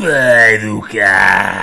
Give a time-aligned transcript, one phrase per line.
[0.00, 1.56] Perucast.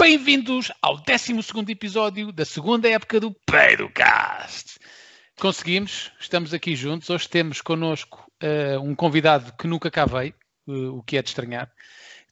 [0.00, 1.34] Bem-vindos ao 12
[1.68, 4.78] episódio da segunda época do Perucast.
[5.40, 7.10] Conseguimos, estamos aqui juntos.
[7.10, 10.34] Hoje temos connosco uh, um convidado que nunca cá veio,
[10.68, 11.68] uh, o que é de estranhar.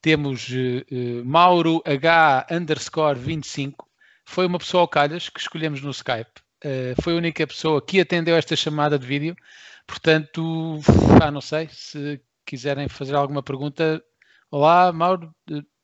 [0.00, 3.84] Temos uh, Mauro H underscore 25.
[4.25, 6.41] Foi uma pessoa ao calhas que escolhemos no Skype.
[7.02, 9.36] foi a única pessoa que atendeu esta chamada de vídeo.
[9.89, 10.80] Portanto,
[11.20, 14.02] ah, não sei se quiserem fazer alguma pergunta.
[14.50, 15.30] Olá, Mauro,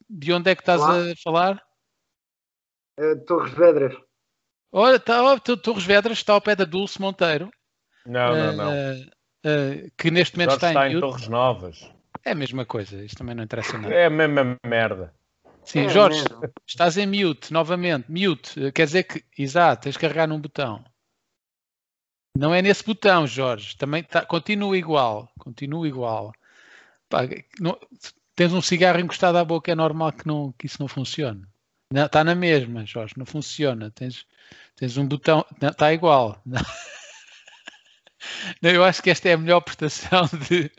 [0.08, 1.12] de onde é que estás Olá.
[1.12, 1.62] a falar?
[2.98, 3.94] Uh, Torres Vedras.
[4.72, 7.50] Olha, tá, oh, Torres Vedras está ao pé da Dulce Monteiro.
[8.06, 8.72] Não, não, não.
[8.72, 11.92] Uh, uh, que neste momento está, está em, em Torres Novas.
[12.24, 13.94] É a mesma coisa, isto também não interessa nada.
[13.94, 15.14] É a mesma merda.
[15.62, 16.52] Sim, É Jorge, mesmo.
[16.66, 18.10] estás em mute novamente.
[18.10, 20.82] Mute, quer dizer que, exato, tens de carregar num botão.
[22.36, 23.76] Não é nesse botão, Jorge.
[23.76, 25.30] Também tá, continua igual.
[25.38, 26.32] Continua igual.
[27.14, 27.20] Pá,
[27.60, 27.78] não-
[28.34, 31.46] tens um cigarro encostado à boca, é normal que, não, que isso não funcione.
[31.92, 33.88] Não, Está na mesma, Jorge, não funciona.
[33.92, 34.26] Tens,
[34.74, 36.42] tens um botão, está igual.
[38.62, 40.70] Não, eu acho que esta é a melhor prestação de,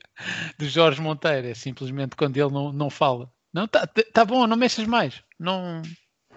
[0.58, 1.48] de Jorge Monteiro.
[1.48, 3.32] É simplesmente quando ele não, não fala.
[3.54, 5.22] Não, tá, tá bom, não mexas mais.
[5.40, 5.84] Não,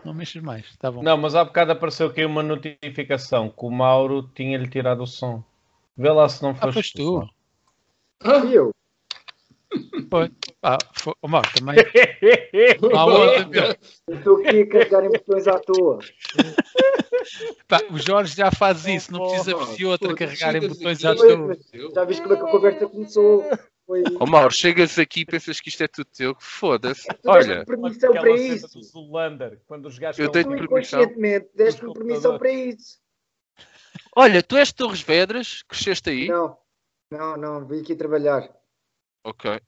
[0.04, 0.76] não mexas mais.
[0.76, 1.02] Tá bom.
[1.02, 5.42] Não, mas há bocado apareceu aqui uma notificação que o Mauro tinha-lhe tirado o som.
[5.96, 7.30] Vê lá se não ah, foste pois tu.
[8.46, 8.70] E eu?
[10.10, 10.30] Foi.
[10.62, 11.12] Ah, foi.
[11.20, 11.76] Oh, Mauro, também.
[12.82, 14.16] Onda, meu.
[14.16, 15.98] Estou aqui a carregar em botões à toa.
[17.66, 19.74] Pá, o Jorge já faz isso, não precisa porra.
[19.76, 21.56] de outra carregar em botões aqui- à toa.
[21.94, 23.44] já viste como é que a conversa começou?
[23.86, 24.02] Foi.
[24.20, 26.36] Ó Mauro, chegas aqui e pensas que isto é tudo teu.
[26.38, 27.06] Foda-se.
[27.08, 28.68] Tu Olha, permissão para isso.
[28.78, 31.00] do Zulander, quando os gajos Eu tenho Tu permissão.
[31.00, 32.98] inconscientemente deste-me permissão para isso.
[34.16, 36.28] olha, tu és de Torres Vedras, cresceste aí?
[36.28, 36.56] Não,
[37.10, 38.48] não, não, vim aqui trabalhar.
[39.28, 39.60] Ok.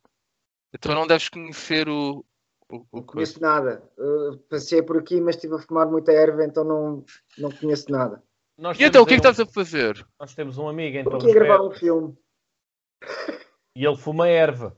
[0.75, 2.25] Então não deves conhecer o.
[2.71, 3.07] o, o Não coisa.
[3.07, 3.83] conheço nada.
[3.99, 7.05] Uh, passei por aqui, mas estive a fumar muita erva, então não,
[7.37, 8.23] não conheço nada.
[8.57, 10.07] Nós E então, o que é que estás a fazer?
[10.19, 12.17] Nós temos um amigo em Estou Torres aqui a gravar um filme.
[13.77, 14.77] e ele fuma erva.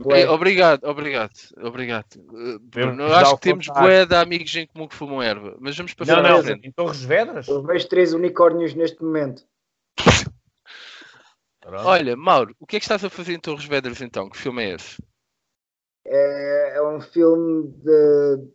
[0.00, 0.22] Bué.
[0.22, 2.06] Eh, obrigado, obrigado, obrigado.
[2.16, 5.76] Eh, Bruno, eu acho que temos bué de amigos em comum que fumam erva, mas
[5.76, 6.68] vamos passar Não, à não, frente.
[6.68, 7.48] em Torres Vedras?
[7.48, 9.42] Eu vejo três unicórnios neste momento.
[11.68, 11.86] Pronto.
[11.86, 14.30] Olha, Mauro, o que é que estás a fazer em Torres Vedras então?
[14.30, 14.96] Que filme é esse?
[16.06, 18.48] É, é um filme de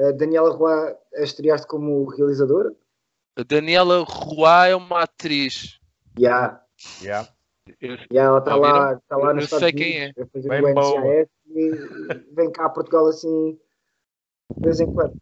[0.00, 2.74] a Daniela Roy a estrear-se como realizadora.
[3.36, 5.78] A Daniela Roy é uma atriz.
[6.18, 6.64] Já,
[7.02, 7.28] Yeah.
[7.80, 10.48] Eu- já ela está lá, está lá Eu nos sei Estados quem Unidos, a fazer
[10.48, 10.68] Bem o.
[10.68, 11.70] NCIS e
[12.34, 13.58] vem cá a Portugal assim
[14.56, 15.14] de vez em quando.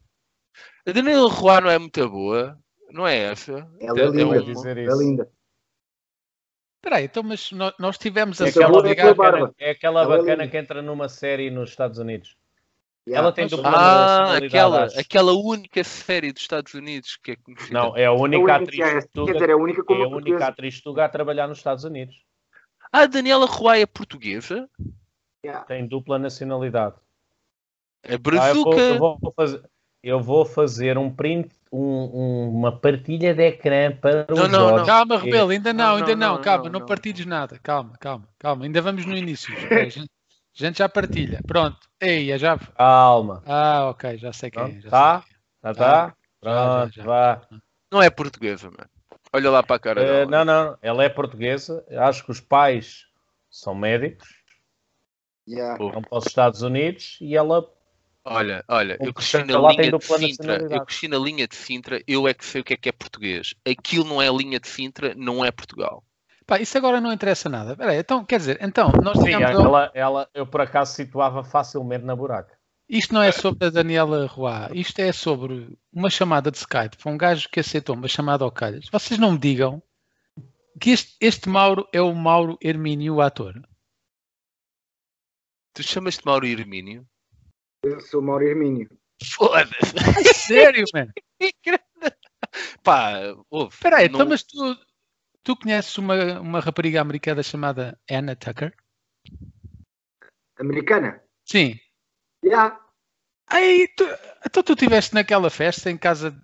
[0.87, 2.57] A Daniela Roy não é muito boa,
[2.93, 3.69] não é essa?
[3.81, 4.99] Ela é É linda, dizer é isso.
[5.01, 5.29] linda.
[6.87, 9.55] Espera aí, então, mas nó- nós tivemos a É Essa aquela, é bacana, barba.
[9.59, 12.37] é aquela Ela é bacana que entra numa série nos Estados Unidos.
[13.05, 13.17] Já.
[13.17, 15.01] Ela tem dupla Ah, nacionalidade, aquela, acho.
[15.01, 17.73] aquela única série dos Estados Unidos que é conhecida.
[17.77, 19.97] Não, é a É a única atriz é, tuga, dizer, é a única é a
[19.97, 20.47] única portuguesa.
[20.47, 22.15] atriz tuga a trabalhar nos Estados Unidos.
[22.93, 24.71] Ah, a Daniela Roy é portuguesa?
[25.45, 25.63] Já.
[25.65, 26.95] Tem dupla nacionalidade.
[28.05, 28.79] É Ah, eu, vou, brazuca.
[28.81, 29.61] eu vou fazer,
[30.07, 34.59] eu vou fazer um print, um- um- uma partilha de ecrã para Não, os não,
[34.61, 34.87] Jorge.
[34.87, 36.87] Calma, Rebelo, ainda não, Não, ainda não, não, não, calma, não, não, não.
[36.87, 39.53] partilhes nada, calma, calma, calma, ainda vamos no início.
[39.73, 41.77] A gente, a gente já partilha, pronto.
[42.01, 42.57] Ei, já.
[42.57, 43.43] Calma.
[43.45, 44.67] Ah, ok, já sei quem é.
[44.67, 45.21] Pronto, já tá?
[45.23, 45.75] sei Tá, Ah, tá?
[45.75, 47.05] já, já, Pronto, já.
[47.05, 47.43] vá.
[47.93, 48.89] Não é portuguesa, mano.
[49.33, 50.31] Olha lá para a cara Eh, dela.
[50.31, 51.85] não, não, ela é portuguesa.
[51.99, 53.07] Acho que os pais
[53.51, 54.29] são médicos,
[55.79, 57.69] vão para os Estados Unidos e ela
[58.29, 60.69] Olha, olha, eu cresci na linha de Sintra.
[60.69, 62.93] Eu cresci na linha de Sintra, eu é que sei o que é que é
[62.93, 63.55] português.
[63.65, 66.03] Aquilo não é linha de Sintra, não é Portugal.
[66.45, 67.73] Pá, isso agora não interessa nada.
[67.73, 72.05] Espera aí, então, quer dizer, então, nós Sim, ela, ela, eu por acaso situava facilmente
[72.05, 72.57] na buraca.
[72.89, 77.13] Isto não é sobre a Daniela Roy, isto é sobre uma chamada de Skype para
[77.13, 78.89] um gajo que aceitou uma chamada ao calhas.
[78.91, 79.81] Vocês não me digam
[80.81, 83.55] que este, este Mauro é o Mauro Hermínio, o ator.
[85.75, 87.07] Tu chamas-te Mauro Hermínio?
[87.87, 88.89] Eu sou o Mauro Hermínio.
[89.25, 89.95] Foda-se!
[90.35, 91.13] Sério, mano?
[92.83, 93.13] Pá,
[93.49, 93.75] ouve.
[93.75, 94.77] Espera aí, não- então, mas tu,
[95.45, 98.75] tu conheces uma, uma rapariga americana chamada Anna Tucker?
[100.59, 101.23] Americana?
[101.45, 101.79] Sim.
[102.45, 102.81] Já.
[103.49, 104.05] Aí, tu,
[104.45, 106.37] então tu estiveste naquela festa em casa,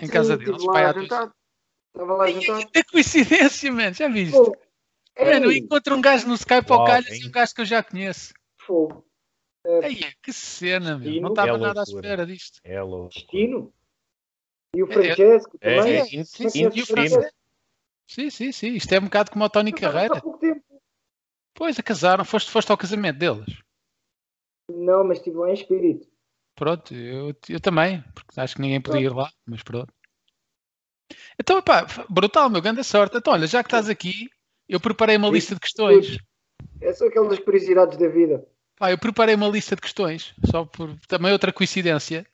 [0.00, 0.64] em Sim, casa deles?
[0.64, 0.90] pai.
[0.90, 2.70] Estava lá jantar.
[2.72, 4.32] Que coincidência, mano, já viste?
[4.36, 4.56] Fogo.
[5.18, 7.22] Mano, encontro um gajo no Skype ao calhas hein?
[7.24, 8.32] e um gajo que eu já conheço.
[8.58, 9.04] fogo.
[9.82, 10.98] Ei, que cena, meu.
[11.00, 12.60] Destino Não estava é nada à espera disto.
[12.64, 13.14] É louco.
[13.14, 13.72] Destino.
[14.74, 15.96] E o É, Francesco É, também.
[15.96, 16.86] é, sim, in- sim, sim.
[16.86, 17.32] Francesco?
[18.06, 18.68] Sim, sim, sim.
[18.74, 20.20] Isto é um bocado como o Tony Não, Há Carreira.
[20.20, 20.62] pouco tempo.
[21.54, 22.24] Pois, a casaram.
[22.24, 23.60] Foste, foste ao casamento deles.
[24.70, 26.08] Não, mas estive lá em espírito.
[26.54, 29.92] Pronto, eu, eu também, porque acho que ninguém podia ir lá, mas pronto.
[31.40, 33.16] Então, pá, brutal, meu, grande sorte.
[33.16, 34.28] Então, olha, já que estás aqui,
[34.68, 36.18] eu preparei uma lista de questões.
[36.80, 38.46] É só aquelas curiosidades da vida.
[38.78, 42.24] Pá, eu preparei uma lista de questões, só por também outra coincidência.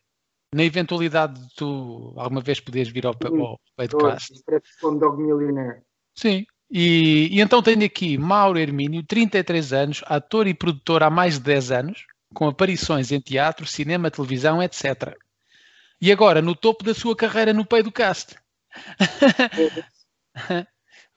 [0.53, 4.31] Na eventualidade de tu alguma vez poderes vir ao, ao podcast.
[4.79, 5.81] Como Dog Millionaire.
[6.13, 6.45] Sim.
[6.71, 11.43] E, e então tenho aqui Mauro Hermínio, 33 anos, ator e produtor há mais de
[11.43, 15.17] 10 anos, com aparições em teatro, cinema, televisão, etc.
[15.99, 18.35] E agora no topo da sua carreira no Pay do Cast.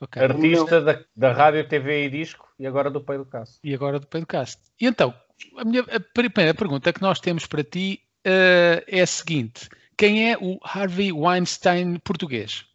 [0.00, 0.22] okay.
[0.22, 3.60] Artista da, da rádio, TV e disco e agora do Pay do Cast.
[3.62, 4.60] E agora do Pay do Cast.
[4.81, 5.14] E então,
[5.56, 10.32] a, minha, a primeira pergunta que nós temos para ti uh, é a seguinte: quem
[10.32, 12.66] é o Harvey Weinstein português?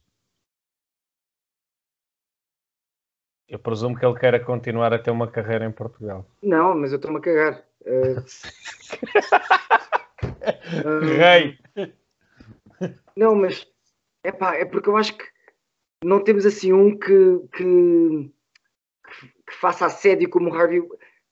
[3.47, 6.25] Eu presumo que ele queira continuar a ter uma carreira em Portugal.
[6.41, 7.63] Não, mas eu estou-me a cagar.
[7.81, 8.23] Uh...
[11.17, 11.59] Rei!
[13.15, 13.67] Não, mas
[14.23, 15.23] epá, é porque eu acho que
[16.03, 18.32] não temos assim um que, que,
[19.47, 20.81] que faça assédio como o Harvey.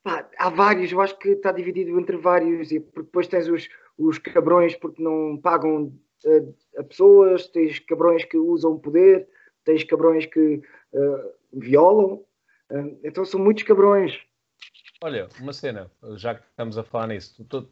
[0.03, 4.17] Pá, há vários, eu acho que está dividido entre vários, e depois tens os, os
[4.17, 5.93] cabrões porque não pagam
[6.25, 9.27] a, a pessoas, tens cabrões que usam poder,
[9.63, 10.61] tens cabrões que
[10.93, 12.23] uh, violam,
[12.71, 14.19] uh, então são muitos cabrões.
[15.03, 17.71] Olha, uma cena, já que estamos a falar nisso, tu, tu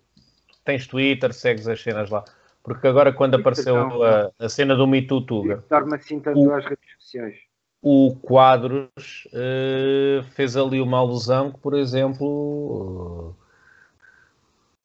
[0.63, 2.23] tens Twitter, segues as cenas lá,
[2.63, 6.53] porque agora quando apareceu a, a, cena do Me Too Tuga, me assim tanto o,
[6.53, 7.48] às redes sociais.
[7.81, 13.35] O Quadros uh, fez ali uma alusão que, por exemplo,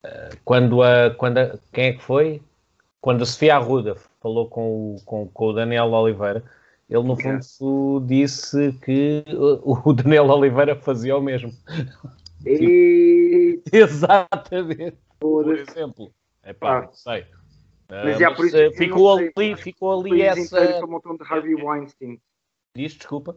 [0.05, 2.41] uh, quando a, quando a, quem é que foi?
[3.01, 6.43] Quando a Sofia Arruda falou com o, com, com o Daniel Oliveira,
[6.89, 9.25] ele no fundo disse que
[9.63, 11.53] o Daniel Oliveira fazia o mesmo.
[12.47, 13.61] E...
[13.73, 14.99] Exatamente.
[15.19, 16.13] Por exemplo.
[16.43, 16.83] É pá, ah.
[16.83, 17.27] não sei.
[17.89, 20.85] Mas, é, por isso eh, ficou, ali, ficou ali essa.
[20.85, 22.21] Um montão de Harvey Weinstein.
[22.75, 23.37] Diz, desculpa.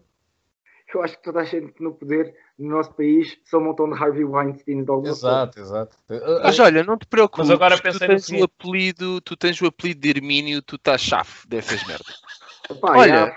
[0.94, 4.02] Eu acho que toda a gente no poder no nosso país são um montão de
[4.02, 5.68] Harvey Weinstein de alguma Exato, forma.
[5.68, 5.98] exato.
[6.44, 7.50] Mas olha, não te preocupes.
[7.50, 11.30] Mas agora tu tens o apelido, tu tens o apelido de Hermínio, tu estás chave
[11.48, 12.22] dessas merdas.
[12.70, 13.36] Opa, olha, já,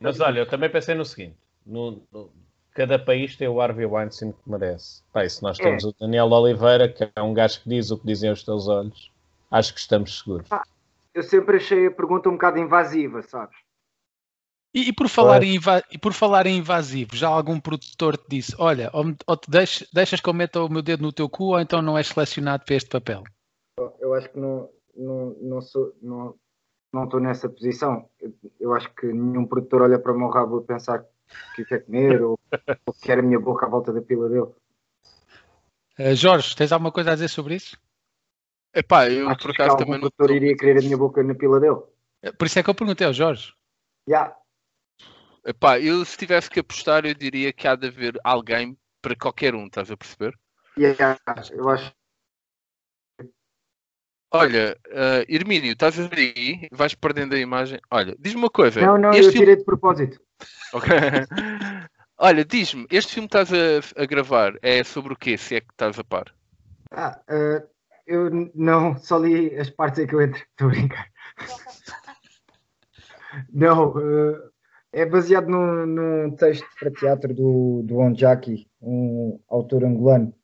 [0.00, 2.30] mas olha, eu também pensei no seguinte: no, no,
[2.74, 5.02] cada país tem o Harvey Weinstein que merece.
[5.12, 5.86] Pá, se nós temos é.
[5.86, 9.10] o Daniel Oliveira, que é um gajo que diz o que dizem os teus olhos,
[9.50, 10.48] acho que estamos seguros.
[11.14, 13.56] eu sempre achei a pergunta um bocado invasiva, sabes?
[14.72, 15.58] E, e por falar em
[15.90, 19.88] e por falar em invasivo, já algum produtor te disse: Olha, ou, ou te deixas,
[19.92, 22.64] deixas que eu meta o meu dedo no teu cu, ou então não és selecionado
[22.64, 23.24] para este papel?
[23.98, 25.92] Eu acho que não, não, não sou.
[26.00, 26.36] Não,
[26.92, 28.08] não estou nessa posição.
[28.20, 31.04] Eu, eu, acho que nenhum produtor olha para o meu rabo a pensar
[31.54, 32.38] que quer comer ou,
[32.86, 34.48] ou quer a minha boca à volta da pila dele.
[35.98, 37.76] Uh, Jorge, tens alguma coisa a dizer sobre isso?
[38.74, 40.10] Epá, eu acho por acaso também não.
[40.10, 41.80] produtor iria querer a minha boca na pila dele.
[42.22, 43.52] Eh, por isso é que eu perguntei ao Jorge.
[44.08, 44.16] Já.
[44.16, 44.40] Yeah.
[45.44, 49.54] Epá, eu se tivesse que apostar, eu diria que há de haver alguém para qualquer
[49.54, 50.38] um, estás a perceber?
[50.78, 51.18] Yeah,
[51.52, 51.92] eu acho
[54.32, 56.68] Olha, uh, Hermínio, estás a ver aí?
[56.70, 57.80] Vais perdendo a imagem.
[57.90, 58.80] Olha, diz-me uma coisa.
[58.80, 59.38] Não, não, eu filme...
[59.38, 60.20] tirei de propósito.
[60.72, 60.88] Ok.
[62.16, 65.60] Olha, diz-me, este filme que estás a, a, gravar é sobre o quê, se é
[65.60, 66.32] que estás a par?
[66.92, 67.66] Ah, uh,
[68.06, 70.40] eu não, só li as partes em que eu entro.
[70.50, 71.10] Estou a brincar.
[73.52, 74.49] não, uh,
[74.92, 80.34] é baseado num, num, texto para teatro do, do Onjaki, um autor angolano.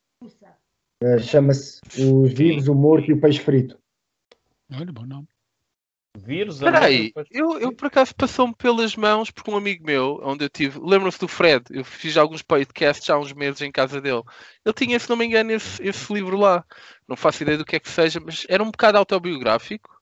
[1.02, 3.78] Uh, Chama-se Os Vivos, o Morto e o Peixe Frito.
[4.72, 5.28] Olha, bom nome.
[6.16, 6.60] Vírus?
[6.60, 10.80] Peraí, eu, eu por acaso passou-me pelas mãos porque um amigo meu, onde eu tive,
[10.82, 14.22] lembram-se do Fred, eu fiz alguns podcasts há uns meses em casa dele.
[14.64, 16.64] Ele tinha, se não me engano, esse, esse livro lá.
[17.06, 20.00] Não faço ideia do que é que seja, mas era um bocado autobiográfico.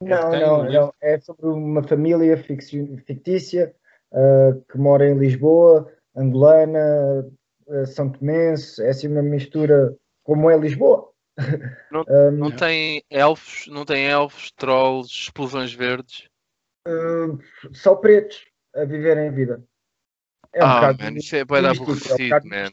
[0.00, 0.94] Não, não, não.
[1.00, 3.74] É sobre uma família fictícia
[4.12, 7.26] uh, que mora em Lisboa, angolana,
[7.66, 9.94] uh, São Tomense, é assim uma mistura
[10.24, 11.10] como é Lisboa.
[11.92, 16.30] Não, um, não tem elfos, não tem elfos, trolls, explosões verdes.
[16.88, 17.38] Uh,
[17.74, 19.62] só pretos a viverem a vida.
[20.54, 22.70] É um ah, man, isso é bem aborrecido, é um man.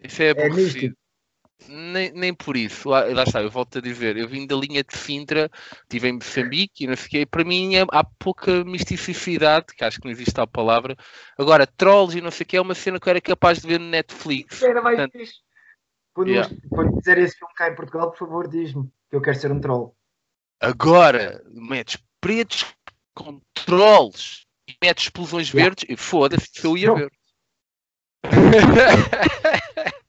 [0.00, 0.96] Isso é, é aborrecido.
[1.68, 4.82] Nem, nem por isso, lá, lá, está, eu volto a dizer, eu vim da linha
[4.82, 5.50] de Sintra,
[5.82, 9.84] estive em Moçambique e não sei o quê, para mim é, há pouca misticidade, que
[9.84, 10.96] acho que não existe a palavra.
[11.38, 13.68] Agora, trolls e não sei o quê é uma cena que eu era capaz de
[13.68, 14.62] ver no Netflix.
[14.62, 15.40] Era mais Portanto, fixe.
[16.14, 16.54] Quando, yeah.
[16.68, 19.60] quando fizer esse filme cá em Portugal, por favor, diz-me que eu quero ser um
[19.60, 19.96] troll.
[20.60, 22.66] Agora, metes pretos
[23.14, 25.64] com trolls e metes explosões yeah.
[25.64, 27.12] verdes e foda-se se eu ia ver.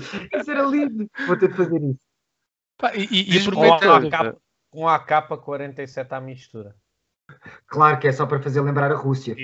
[0.34, 1.08] isso era lindo.
[1.26, 2.00] Vou ter de fazer isso.
[2.76, 3.44] Pá, e, e, e.
[4.70, 6.76] Com a capa 47 à mistura.
[7.66, 9.34] Claro que é só para fazer lembrar a Rússia.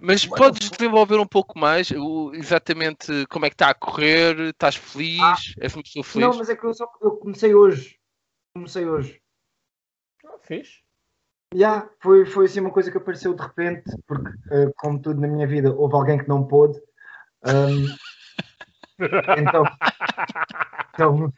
[0.00, 4.38] Mas podes desenvolver um pouco mais o, exatamente como é que está a correr?
[4.40, 5.20] Estás feliz?
[5.20, 6.28] Ah, És uma pessoa feliz?
[6.28, 7.96] Não, mas é que eu, só, eu comecei hoje.
[8.54, 9.20] Comecei hoje.
[10.24, 10.82] Ah, fiz.
[11.54, 15.28] Yeah, foi, foi assim uma coisa que apareceu de repente, porque, uh, como tudo na
[15.28, 16.80] minha vida, houve alguém que não pôde.
[17.44, 17.86] Um,
[19.38, 19.64] então,
[20.94, 21.32] então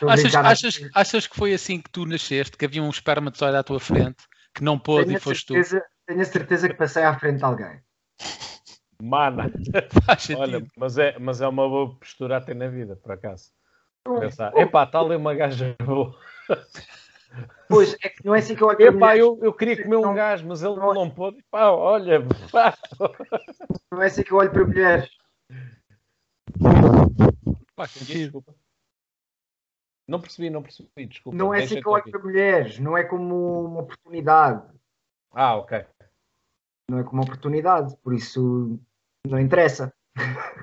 [0.08, 3.80] achas, achas, achas que foi assim que tu nasceste, que havia um espermatozoide à tua
[3.80, 4.24] frente,
[4.54, 5.86] que não pôde tenho e foste certeza, tu?
[6.06, 7.80] Tenho a certeza que passei à frente de alguém.
[9.00, 9.50] Mana,
[10.36, 13.52] olha, mas é, mas é uma boa postura até na vida, por acaso.
[14.04, 16.16] Pensar, epá, está ali uma gaja boa.
[17.68, 20.14] Pois, é que não é assim que eu olho Epá, eu, eu queria comer um
[20.14, 21.44] gajo, mas ele não, não pôde.
[21.50, 22.74] Pá, olha, pá.
[23.92, 25.10] Não é assim que eu olho para mulheres.
[27.74, 28.54] Pá, desculpa.
[30.08, 31.36] Não percebi, não percebi, desculpa.
[31.36, 34.66] Não é assim que eu olho para mulheres, não é como uma oportunidade.
[35.32, 35.84] Ah, ok.
[36.90, 38.80] Não é como uma oportunidade, por isso
[39.26, 39.92] não interessa.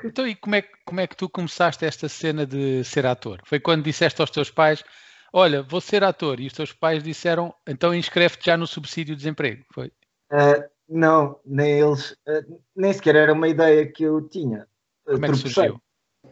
[0.03, 3.39] Então, e como é, como é que tu começaste esta cena de ser ator?
[3.45, 4.83] Foi quando disseste aos teus pais:
[5.31, 9.19] Olha, vou ser ator, e os teus pais disseram: Então inscreve-te já no subsídio de
[9.19, 9.63] desemprego?
[9.71, 9.87] Foi?
[10.31, 14.67] Uh, não, nem eles, uh, nem sequer era uma ideia que eu tinha.
[15.05, 15.81] Como é que surgiu?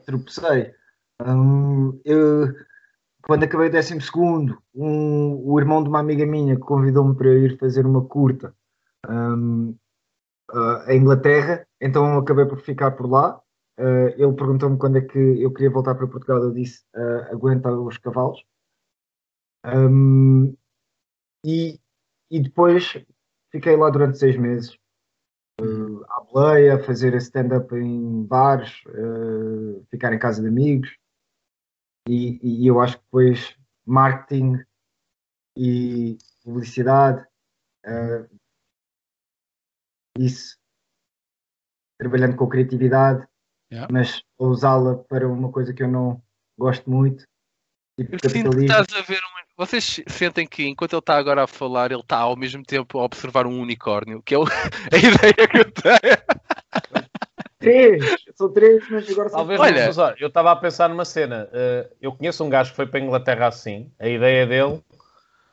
[0.05, 0.73] Tropecei.
[1.21, 2.53] Um, eu,
[3.23, 7.57] quando acabei o décimo segundo, um, o irmão de uma amiga minha convidou-me para ir
[7.57, 8.53] fazer uma curta
[9.09, 9.75] um,
[10.51, 13.39] uh, em Inglaterra, então acabei por ficar por lá.
[13.79, 17.71] Uh, ele perguntou-me quando é que eu queria voltar para Portugal, eu disse uh, aguenta
[17.71, 18.43] os cavalos.
[19.65, 20.55] Um,
[21.45, 21.79] e,
[22.29, 23.01] e depois
[23.51, 24.77] fiquei lá durante seis meses
[25.95, 30.89] uh, à boleia, fazer stand-up em bares, uh, ficar em casa de amigos
[32.07, 34.63] e, e eu acho que depois marketing
[35.57, 37.25] e publicidade,
[37.85, 38.39] uh,
[40.17, 40.57] isso,
[41.97, 43.25] trabalhando com criatividade,
[43.71, 43.91] yeah.
[43.91, 46.21] mas usá-la para uma coisa que eu não
[46.57, 47.25] gosto muito.
[47.95, 49.43] Tipo estás a ver uma...
[49.55, 53.03] Vocês sentem que enquanto ele está agora a falar, ele está ao mesmo tempo a
[53.03, 54.37] observar um unicórnio, que é
[54.91, 56.17] a ideia que eu tenho.
[57.59, 58.03] Três,
[58.35, 61.47] são três, mas agora são Talvez olha, olha, eu estava a pensar numa cena.
[61.51, 63.91] Uh, eu conheço um gajo que foi para a Inglaterra assim.
[63.99, 64.81] A ideia dele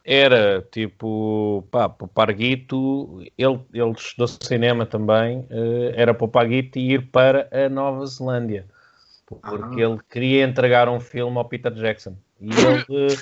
[0.02, 3.22] era tipo, pá, poupar guito.
[3.38, 5.40] Ele, ele estudou cinema também.
[5.50, 8.66] Uh, era poupar guito e ir para a Nova Zelândia.
[9.26, 9.88] Porque ah.
[9.88, 12.16] ele queria entregar um filme ao Peter Jackson.
[12.40, 13.12] E ele.
[13.12, 13.16] Uh,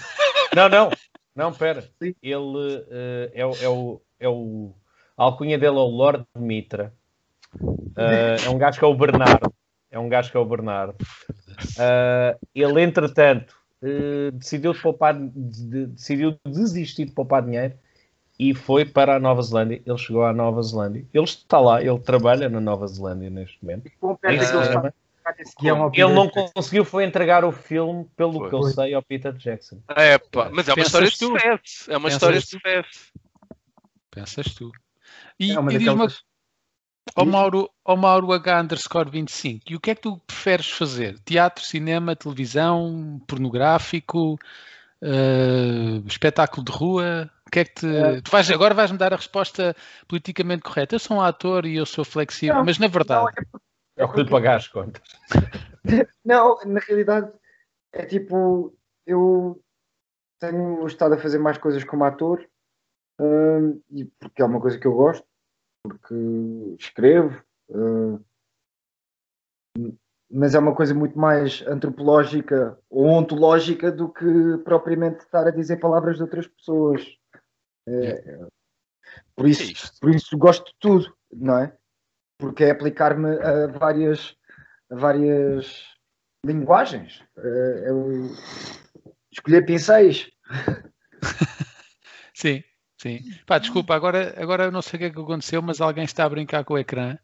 [0.54, 0.90] não, não,
[1.34, 1.84] não, pera.
[2.00, 2.84] Ele
[3.32, 4.72] é, é, o, é o.
[5.16, 6.92] A alcunha dele é o Lord Mitra
[7.60, 9.52] Uh, é um gajo que é o Bernardo.
[9.90, 10.92] É um gajo que é o Bernardo.
[10.92, 17.74] Uh, ele, entretanto, uh, decidiu, de poupar, de, decidiu desistir de poupar dinheiro
[18.38, 19.82] e foi para a Nova Zelândia.
[19.84, 21.04] Ele chegou à Nova Zelândia.
[21.12, 23.90] Ele está lá, ele trabalha na Nova Zelândia neste momento.
[25.94, 28.48] Ele não conseguiu foi entregar o filme, pelo foi.
[28.48, 29.80] que eu sei, ao Peter Jackson.
[29.88, 31.90] É, pá, mas é uma Pensas história de sucesso.
[31.90, 33.12] É uma Pensas história de sucesso.
[34.10, 34.72] Pensas tu.
[35.38, 36.08] E, é e diz-me
[37.16, 41.18] Ó Mauro, ó Mauro H underscore 25, e o que é que tu preferes fazer?
[41.20, 44.38] Teatro, cinema, televisão, pornográfico,
[45.02, 47.30] uh, espetáculo de rua?
[47.46, 47.86] O que é que te...
[47.86, 48.20] É.
[48.20, 49.74] Tu vais, agora vais-me dar a resposta
[50.06, 50.94] politicamente correta.
[50.94, 53.22] Eu sou um ator e eu sou flexível, não, mas na verdade...
[53.22, 53.67] Não, é,
[53.98, 55.02] é o que lhe pagar as contas.
[56.24, 57.30] não, na realidade
[57.92, 58.74] é tipo,
[59.04, 59.60] eu
[60.38, 62.48] tenho estado a fazer mais coisas como ator,
[63.20, 65.26] uh, e porque é uma coisa que eu gosto,
[65.82, 66.14] porque
[66.78, 68.24] escrevo, uh,
[70.30, 75.78] mas é uma coisa muito mais antropológica ou ontológica do que propriamente estar a dizer
[75.78, 77.04] palavras de outras pessoas.
[77.88, 78.46] É,
[79.34, 81.76] por, isso, por isso gosto de tudo, não é?
[82.38, 84.36] Porque é aplicar-me a várias,
[84.90, 85.84] a várias
[86.44, 87.22] linguagens.
[87.36, 87.92] É, é
[89.32, 90.30] escolher pincéis.
[92.32, 92.62] Sim.
[93.00, 93.20] Sim.
[93.46, 96.28] Pá, desculpa, agora, agora não sei o que é que aconteceu, mas alguém está a
[96.28, 97.16] brincar com o ecrã.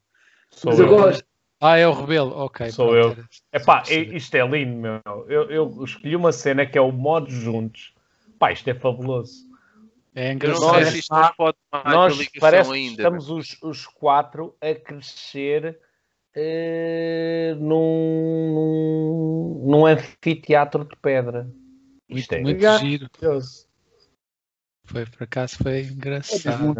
[0.50, 0.86] Sou mas eu.
[0.86, 1.24] eu gosto.
[1.60, 2.70] Ah, é o Rebelo, ok.
[2.70, 3.24] Sou pronto, eu.
[3.52, 5.00] É pá, isto é lindo, meu.
[5.28, 7.92] Eu, eu, escolhi uma cena que é o modo juntos.
[8.38, 9.46] Pá, isto é fabuloso.
[10.14, 10.80] É engraçado.
[10.80, 15.80] Nós, se pode nós parece ainda, estamos os, os quatro a crescer
[16.36, 21.50] uh, num, num, num anfiteatro de pedra.
[22.08, 23.10] Isto muito, é muito giro.
[24.84, 26.74] Foi, por acaso, foi engraçado.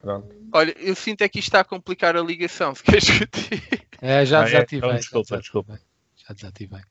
[0.00, 0.34] Pronto.
[0.52, 3.86] Olha, eu sinto é que isto está a complicar a ligação, se queres discutir.
[4.00, 4.88] É, já desativei.
[4.88, 4.96] Ah, é?
[4.96, 5.80] então, desculpa, desculpa.
[6.30, 6.82] Já desativei.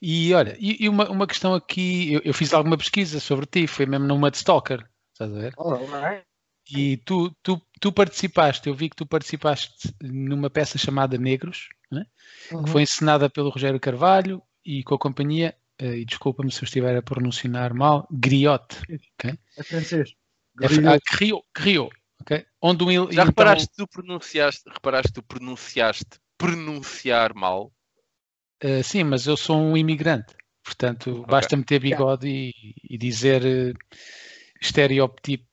[0.00, 3.66] E olha, e, e uma, uma questão aqui, eu, eu, fiz alguma pesquisa sobre ti,
[3.66, 5.54] foi mesmo numa de Stalker, estás a ver?
[5.56, 5.76] Oh,
[6.70, 12.06] E tu, tu, tu participaste, eu vi que tu participaste numa peça chamada Negros, né?
[12.52, 12.62] uhum.
[12.62, 16.64] que foi encenada pelo Rogério Carvalho e com a companhia, uh, e desculpa-me se eu
[16.64, 18.78] estiver a pronunciar mal, Griotte.
[19.18, 19.36] Okay?
[19.56, 20.14] É francês.
[20.62, 22.46] É, ah, Griot, Griot, okay?
[22.62, 23.24] Onde um, Já então...
[23.24, 27.72] reparaste, tu pronunciaste, reparaste tu pronunciaste pronunciar mal?
[28.62, 30.34] Uh, sim, mas eu sou um imigrante.
[30.62, 31.26] Portanto, okay.
[31.26, 32.52] basta meter bigode yeah.
[32.58, 33.78] e, e, dizer uh,
[34.60, 35.46] estereotipo.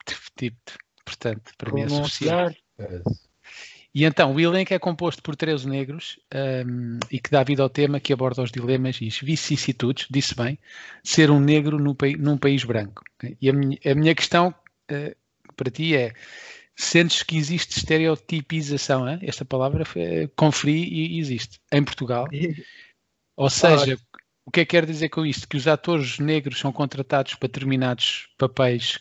[1.05, 2.63] Portanto, para mim é suficiente.
[3.93, 6.17] E então, o elenco é composto por três negros
[6.65, 10.33] um, e que dá vida ao tema que aborda os dilemas e as vicissitudes, disse
[10.33, 10.57] bem,
[11.03, 13.03] ser um negro no, num país branco.
[13.41, 14.55] E a minha, a minha questão
[14.89, 15.15] uh,
[15.57, 16.13] para ti é:
[16.73, 19.09] sentes que existe estereotipização?
[19.09, 19.19] Hein?
[19.23, 22.27] Esta palavra foi, conferi e existe em Portugal.
[23.35, 23.97] Ou seja,
[24.45, 25.47] o que é que quer dizer com isto?
[25.47, 28.99] Que os atores negros são contratados para determinados papéis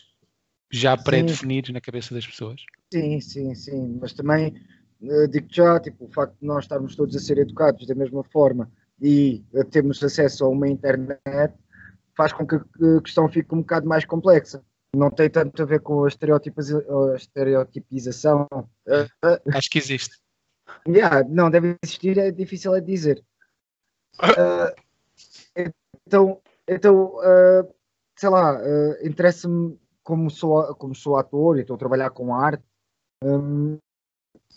[0.70, 2.62] já pré-definidos na cabeça das pessoas?
[2.92, 3.98] Sim, sim, sim.
[4.00, 4.54] Mas também
[5.02, 8.22] uh, digo já, tipo, o facto de nós estarmos todos a ser educados da mesma
[8.24, 8.70] forma
[9.00, 11.54] e uh, termos acesso a uma internet
[12.16, 14.62] faz com que a questão fique um bocado mais complexa
[14.94, 18.48] não tem tanto a ver com a, a estereotipização.
[19.54, 20.18] Acho que existe.
[20.86, 23.24] Yeah, não, deve existir, é difícil de dizer.
[24.18, 25.70] Uh,
[26.06, 27.74] então, então uh,
[28.16, 32.64] sei lá, uh, interessa-me como sou, como sou ator e estou a trabalhar com arte,
[33.22, 33.78] um,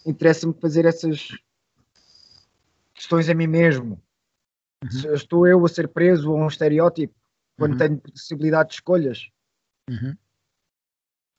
[0.05, 1.29] interessa-me fazer essas
[2.93, 4.01] questões a mim mesmo.
[4.83, 5.13] Uhum.
[5.13, 7.15] Estou eu a ser preso a um estereótipo
[7.57, 7.77] quando uhum.
[7.77, 9.29] tenho possibilidade de escolhas.
[9.89, 10.15] Uhum.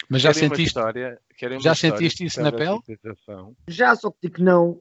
[0.08, 1.20] Mas já querem sentiste, história,
[1.60, 2.78] já sentiste isso na pele?
[3.68, 4.80] Já, só que digo que não.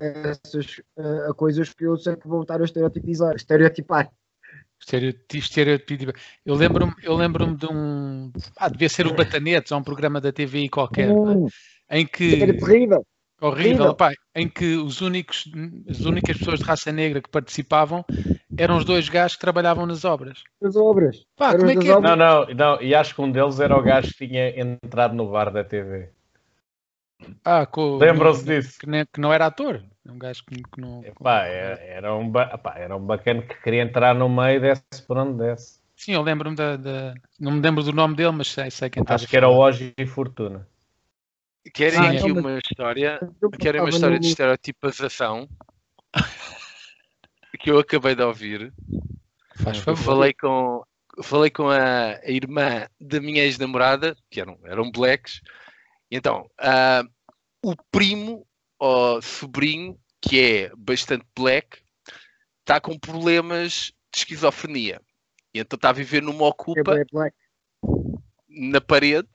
[0.00, 4.10] Essas uh, coisas que eu sei que vão estar a estereotipizar, estereotipar.
[5.32, 6.14] Estereotipar.
[6.44, 8.32] Eu lembro-me eu lembro de um.
[8.56, 11.48] Ah, devia ser o Batanetes, ou um programa da TVI qualquer, uh,
[11.90, 12.42] em que.
[12.42, 13.04] Era terrível.
[13.42, 15.50] Horrível, pá, em que os únicos,
[15.88, 18.04] as únicas pessoas de raça negra que participavam
[18.56, 20.42] eram os dois gajos que trabalhavam nas obras.
[20.60, 21.24] Nas obras.
[21.36, 22.00] Pá, como é que é?
[22.00, 25.30] Não, não, não, e acho que um deles era o gajo que tinha entrado no
[25.30, 26.10] bar da TV.
[27.44, 27.66] Ah,
[27.98, 28.78] Lembram-se disso?
[28.78, 29.82] Que, que, que, não era ator.
[30.06, 31.04] Um gajo que, que não.
[31.04, 35.02] Epá, era, era, um, epá, era um bacana que queria entrar no meio e desce
[35.06, 35.80] por onde desce.
[35.96, 39.02] Sim, eu lembro-me da, da, Não me lembro do nome dele, mas sei, sei quem
[39.02, 39.16] está.
[39.16, 40.66] Acho que era o Oji Fortuna.
[41.74, 43.20] Querem ah, aqui uma história,
[43.58, 45.46] querem uma história de estereotipização
[47.60, 48.72] que eu acabei de ouvir.
[49.56, 50.02] Faz favor.
[50.02, 50.82] Falei com,
[51.22, 55.44] falei com a, a irmã da minha ex-namorada, que eram, eram blacks, e
[56.10, 57.08] então uh,
[57.62, 58.46] o primo
[58.78, 61.78] ou sobrinho, que é bastante black,
[62.60, 65.00] está com problemas de esquizofrenia.
[65.52, 67.04] E então está a viver numa ocupa é
[68.48, 69.28] na parede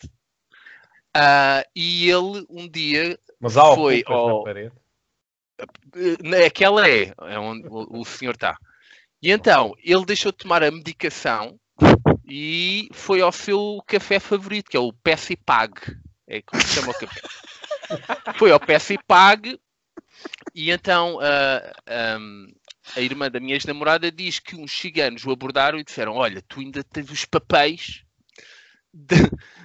[1.15, 4.39] Uh, e ele um dia Mas há foi ao.
[4.39, 4.75] Na parede.
[6.45, 8.57] Aquela é, é onde o, o senhor está.
[9.21, 11.57] E então ele deixou de tomar a medicação
[12.27, 15.73] e foi ao seu café favorito, que é o Pessi Pag.
[16.27, 17.21] É como se chama o café.
[18.37, 19.59] foi ao Pessi Pag
[20.53, 22.47] e então uh, ah, um,
[22.95, 26.59] a irmã da minha ex-namorada diz que uns ciganos o abordaram e disseram: Olha, tu
[26.59, 28.03] ainda tens os papéis
[28.93, 29.15] de,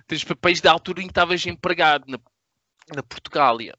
[0.09, 2.19] dos papéis da altura em que estavas empregado na,
[2.95, 3.75] na Portugália.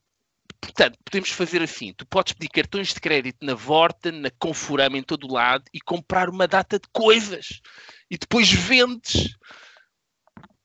[0.59, 5.03] Portanto, podemos fazer assim: tu podes pedir cartões de crédito na Vorta, na Conforama, em
[5.03, 7.61] todo o lado e comprar uma data de coisas
[8.09, 9.35] e depois vendes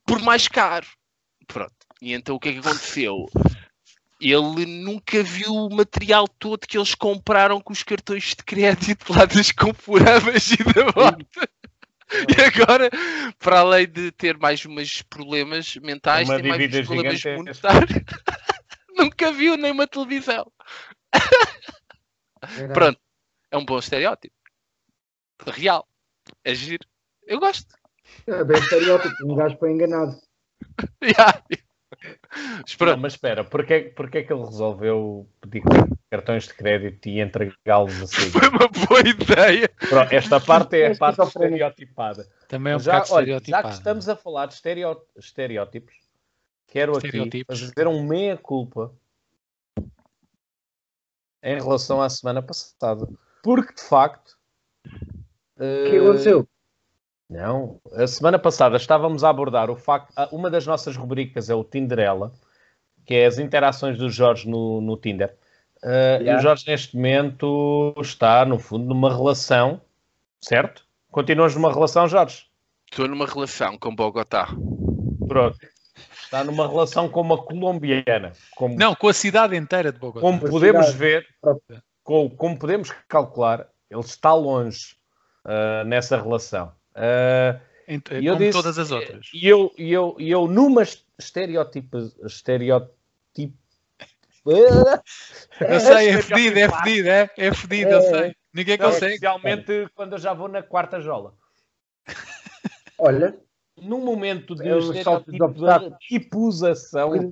[0.04, 0.86] por mais caro.
[1.46, 1.85] Pronto.
[2.00, 3.26] E então o que é que aconteceu?
[4.20, 9.26] Ele nunca viu o material todo que eles compraram com os cartões de crédito lá
[9.26, 11.26] das Conforamas e da Vorta.
[12.10, 12.88] E agora,
[13.38, 17.90] para além de ter mais umas problemas mentais, uma tem mais uns problemas monetários.
[18.96, 20.50] Nunca viu nenhuma televisão.
[22.72, 23.00] Pronto.
[23.50, 24.34] É um bom estereótipo.
[25.46, 25.86] Real.
[26.44, 26.86] É giro.
[27.26, 27.74] Eu gosto.
[28.26, 29.14] É bem estereótipo.
[29.24, 30.18] Um gajo para enganado.
[31.02, 31.42] yeah.
[32.80, 35.62] Não, mas espera, porquê, porquê que ele resolveu pedir
[36.10, 38.30] cartões de crédito e entregá-los assim?
[38.30, 39.68] Foi uma boa ideia.
[39.88, 42.28] Pronto, esta parte é a parte estereotipada.
[42.48, 44.54] Também é um já, olha, já que estamos a falar de
[45.18, 45.94] estereótipos,
[46.66, 48.92] quero aqui fazer um meia-culpa
[51.42, 53.08] em relação à semana passada.
[53.42, 54.36] Porque, de facto...
[55.56, 56.48] O que aconteceu?
[57.28, 61.64] Não, a semana passada estávamos a abordar o facto, uma das nossas rubricas é o
[61.64, 62.32] Tinderela,
[63.04, 65.36] que é as interações do Jorge no, no Tinder.
[65.82, 66.32] Uh, yeah.
[66.32, 69.80] E o Jorge, neste momento, está, no fundo, numa relação,
[70.40, 70.84] certo?
[71.10, 72.46] Continuas numa relação, Jorge?
[72.90, 74.48] Estou numa relação com Bogotá.
[75.26, 75.58] Pronto.
[76.22, 78.32] Está numa relação com uma colombiana.
[78.56, 80.20] Como, Não, com a cidade inteira de Bogotá.
[80.20, 81.26] Como podemos ver,
[82.02, 84.96] como, como, podemos calcular, ele está longe
[85.44, 86.72] uh, nessa relação.
[86.96, 87.60] Uh,
[88.08, 89.28] como eu disse, todas as outras.
[89.32, 90.82] E eu, eu, eu numa
[91.18, 93.54] estereotipo, estereotipo
[94.46, 98.36] eu sei, é fedido, é fedido, é, é fedido, eu sei.
[98.54, 99.14] Ninguém consegue.
[99.14, 101.34] Especialmente quando eu já vou na quarta jola.
[102.98, 103.36] Olha,
[103.76, 105.98] num momento de estereotipização,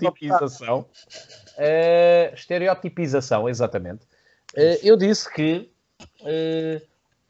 [0.00, 4.04] tipização, uh, estereotipização, exatamente,
[4.56, 5.70] uh, eu disse que
[6.20, 6.82] uh,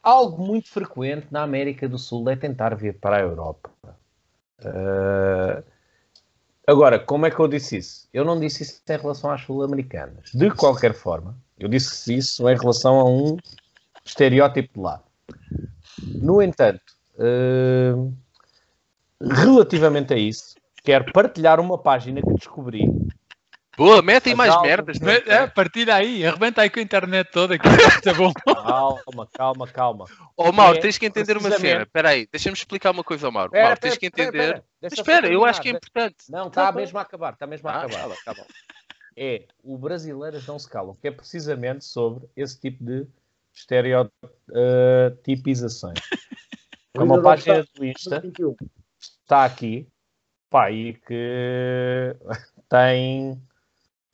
[0.05, 3.71] algo muito frequente na América do Sul é tentar vir para a Europa.
[6.67, 8.09] agora, como é que eu disse isso?
[8.13, 10.31] Eu não disse isso em relação às sul-americanas.
[10.33, 13.37] De qualquer forma, eu disse isso em relação a um
[14.05, 15.03] estereótipo de lá.
[16.03, 16.83] No entanto,
[17.19, 18.13] uh,
[19.21, 22.87] relativamente a isso, quero partilhar uma página que descobri.
[23.77, 24.99] Boa, metem mais merdas.
[25.01, 25.17] Né?
[25.27, 28.33] É, partilha aí, arrebenta aí com a internet toda, que está bom.
[28.45, 30.07] Calma, calma, calma.
[30.37, 31.83] Ó oh, Mauro, é, tens que entender uma cena.
[31.83, 33.51] Espera aí, deixa-me explicar uma coisa ao Mauro.
[33.51, 34.63] Pera, Mauro, tens que entender.
[34.81, 36.17] Pera, espera, eu acho que é importante.
[36.29, 38.17] Não, está mesmo a acabar, está mesmo a ah, acabar.
[38.25, 38.47] Tá bom.
[39.17, 43.07] É, o Brasileiras Não Se Calam, que é precisamente sobre esse tipo de
[43.55, 46.01] estereotipizações.
[46.95, 48.23] É uma página do Insta
[48.99, 49.87] está aqui,
[50.51, 52.17] pá, e que
[52.69, 53.41] tem,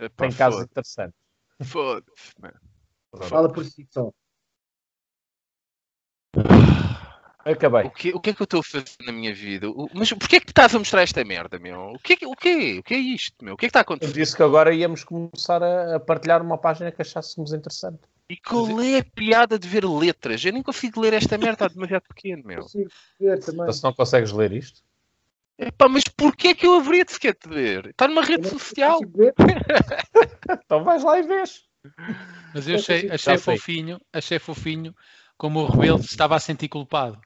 [0.00, 1.20] Epá, tem casos interessantes.
[1.62, 2.32] Foda-se,
[3.28, 4.10] Fala por si só.
[7.44, 7.86] Acabei.
[7.86, 9.68] O que, o que é que eu estou a fazer na minha vida?
[9.68, 11.92] O, mas porquê é que estás a mostrar esta merda, meu?
[11.92, 13.54] O que, é, o, que, o que é isto, meu?
[13.54, 14.10] O que é que está a acontecer?
[14.10, 18.00] Eu disse que agora íamos começar a, a partilhar uma página que achássemos interessante.
[18.28, 20.44] E qual é a piada de ver letras?
[20.44, 22.62] Eu nem consigo ler esta merda, está demasiado pequeno, meu.
[22.62, 23.62] Consigo ver também.
[23.62, 24.82] Então, se não consegues ler isto?
[25.60, 27.86] Epá, mas porquê que eu haveria de sequer te ver?
[27.88, 28.98] Está numa rede social.
[30.64, 31.60] então vais lá e vês.
[32.54, 34.94] Mas eu achei, achei fofinho, achei fofinho
[35.36, 37.20] como o Rebelo estava a sentir culpado.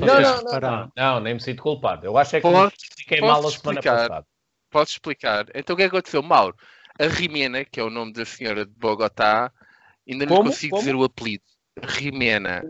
[0.00, 2.06] Não, não, não, não, não, nem me sinto culpado.
[2.06, 4.26] Eu acho é que Pode, fiquei mal a semana passada.
[4.70, 5.46] Posso explicar?
[5.54, 6.22] Então o que é que aconteceu?
[6.22, 6.56] Mauro,
[6.98, 9.52] a Rimena, que é o nome da senhora de Bogotá,
[10.08, 10.80] ainda não consigo Como?
[10.80, 11.44] dizer o apelido.
[11.82, 12.62] Rimena.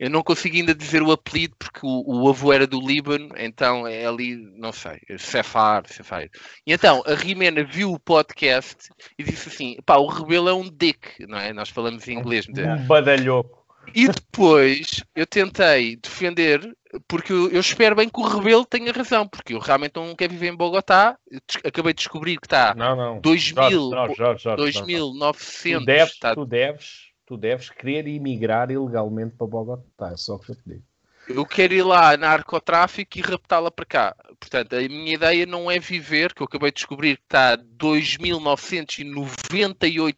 [0.00, 3.86] Eu não consigo ainda dizer o apelido porque o, o avô era do Líbano, então
[3.86, 6.22] é ali, não sei, Cefar, Cefar.
[6.66, 10.70] E então a Rimena viu o podcast e disse assim: pá, o Rebelo é um
[10.70, 11.52] dick, não é?
[11.52, 12.46] Nós falamos em inglês.
[12.48, 13.60] Um badalhoco.
[13.94, 16.60] E depois eu tentei defender,
[17.06, 20.32] porque eu, eu, espero bem que o Rebelo tenha razão, porque eu realmente não quero
[20.32, 21.18] viver em Bogotá.
[21.62, 23.20] Acabei de descobrir que está não, não.
[23.20, 25.82] 2000, Jorge, Jorge, Jorge, 2900.
[25.82, 26.34] Tu deves, está...
[26.34, 30.62] tu deves tu deves querer emigrar ilegalmente para Bogotá, é só o que eu te
[30.66, 30.82] digo.
[31.28, 34.16] Eu quero ir lá narcotráfico e raptá-la para cá.
[34.40, 37.56] Portanto, a minha ideia não é viver, que eu acabei de descobrir que está a
[37.56, 40.16] 2.998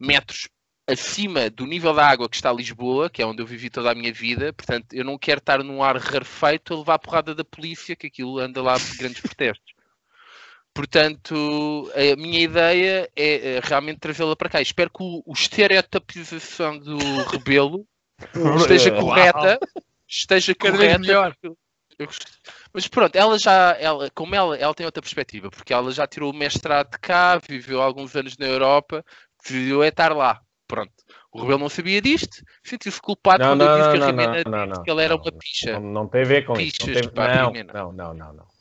[0.00, 0.48] metros
[0.86, 3.94] acima do nível da água que está Lisboa, que é onde eu vivi toda a
[3.94, 4.54] minha vida.
[4.54, 8.06] Portanto, eu não quero estar num ar rarefeito a levar a porrada da polícia, que
[8.06, 9.74] aquilo anda lá por grandes protestos.
[10.74, 14.60] Portanto, a minha ideia é, é realmente trazê-la para cá.
[14.60, 16.96] Espero que o, o estereotipização do
[17.30, 17.86] rebelo
[18.60, 19.58] esteja correta.
[20.08, 20.98] Esteja Cada correta.
[20.98, 21.36] Melhor.
[22.72, 26.32] Mas pronto, ela já, ela, como ela, ela tem outra perspectiva, porque ela já tirou
[26.32, 29.04] o mestrado de cá, viveu alguns anos na Europa,
[29.42, 30.40] decidiu é estar lá.
[30.66, 30.92] Pronto.
[31.30, 34.06] O Rebelo não sabia disto, sentiu-se culpado não, quando não, eu disse não, que a
[34.06, 35.72] Rimena disse que ela era uma picha.
[35.72, 37.12] Não, não tem a ver com Pichas isso.
[37.14, 37.64] Não, tem...
[37.64, 38.51] não, não, não, não.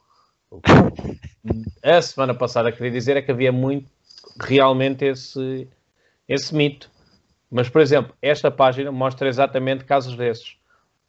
[1.84, 3.90] A semana passada queria dizer é que havia muito
[4.40, 5.68] realmente esse,
[6.28, 6.92] esse mito.
[7.50, 10.56] Mas, por exemplo, esta página mostra exatamente casos desses.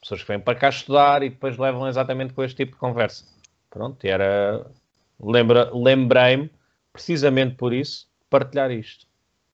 [0.01, 3.25] Pessoas que vêm para cá estudar e depois levam exatamente com este tipo de conversa.
[3.71, 4.67] Pronto, e era.
[5.21, 6.51] Lembra, lembrei-me,
[6.93, 9.07] precisamente por isso, partilhar isto.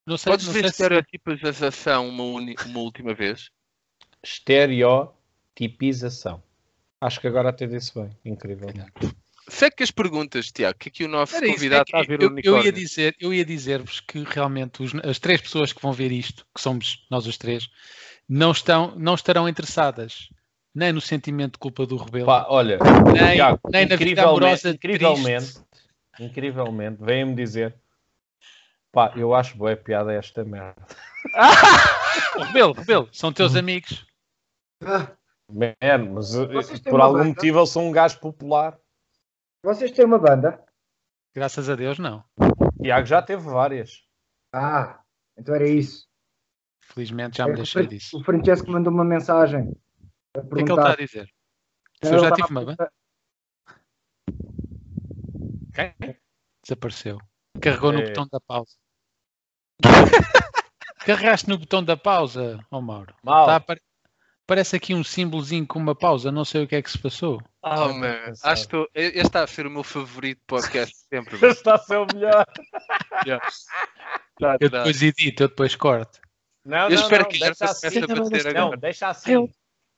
[0.06, 3.50] Não sei, Podes não ver estereotipização uma, uma última vez?
[4.22, 6.42] Estereotipização.
[6.98, 8.08] Acho que agora até disse bem.
[8.24, 8.70] Incrível.
[9.48, 12.22] Seca as perguntas, Tiago, que aqui o nosso Era convidado isso, é está a ver
[12.22, 15.80] eu, o eu ia dizer Eu ia dizer-vos que realmente os, as três pessoas que
[15.80, 17.68] vão ver isto, que somos nós os três,
[18.28, 20.28] não, estão, não estarão interessadas
[20.74, 22.78] nem no sentimento de culpa do rebelo, Pá, olha,
[23.12, 25.58] nem, Tiago, nem na vida amorosa incrivelmente,
[26.20, 27.74] incrivelmente, vem-me dizer
[28.92, 30.74] pá, eu acho boa piada esta merda.
[32.46, 34.06] rebelo, rebelo, são teus amigos.
[35.50, 38.78] Man, mas eh, por algum motivo eu sou um gajo popular.
[39.68, 40.64] Vocês têm uma banda?
[41.34, 42.24] Graças a Deus, não.
[42.80, 44.02] Tiago já teve várias.
[44.50, 45.02] Ah,
[45.36, 46.08] então era isso.
[46.80, 48.18] Felizmente já me é, deixei disso.
[48.18, 49.68] O Francesco mandou uma mensagem.
[50.34, 51.28] O que é que ele está a dizer?
[52.02, 52.64] Se eu já tive uma.
[55.74, 56.16] Quem?
[56.62, 57.18] Desapareceu.
[57.60, 57.96] Carregou é...
[57.96, 58.72] no botão da pausa.
[61.04, 63.14] Carregaste no botão da pausa, ó oh Mauro.
[63.22, 63.44] Mal.
[63.44, 63.76] Tá,
[64.46, 67.38] parece aqui um símbolozinho com uma pausa, não sei o que é que se passou.
[67.76, 68.32] Oh, man.
[68.42, 71.34] Acho que este está a ser o meu favorito podcast sempre.
[71.46, 72.46] este está a ser o melhor.
[73.26, 73.46] yeah.
[74.38, 74.78] tá, eu tá.
[74.78, 76.20] depois edito, eu depois corto.
[76.64, 78.52] Não, eu não, espero não, que já comece assim, a bater agora.
[78.52, 79.32] Não, deixa assim.
[79.32, 79.52] Ele,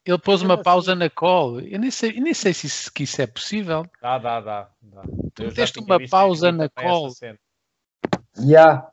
[0.05, 1.61] ele pôs uma pausa na call.
[1.61, 3.85] Eu nem sei, nem sei se isso, que isso é possível.
[4.01, 4.71] Dá, dá, dá.
[4.83, 5.03] dá.
[5.35, 7.11] Tu meteste uma pausa na call.
[8.39, 8.91] Yeah.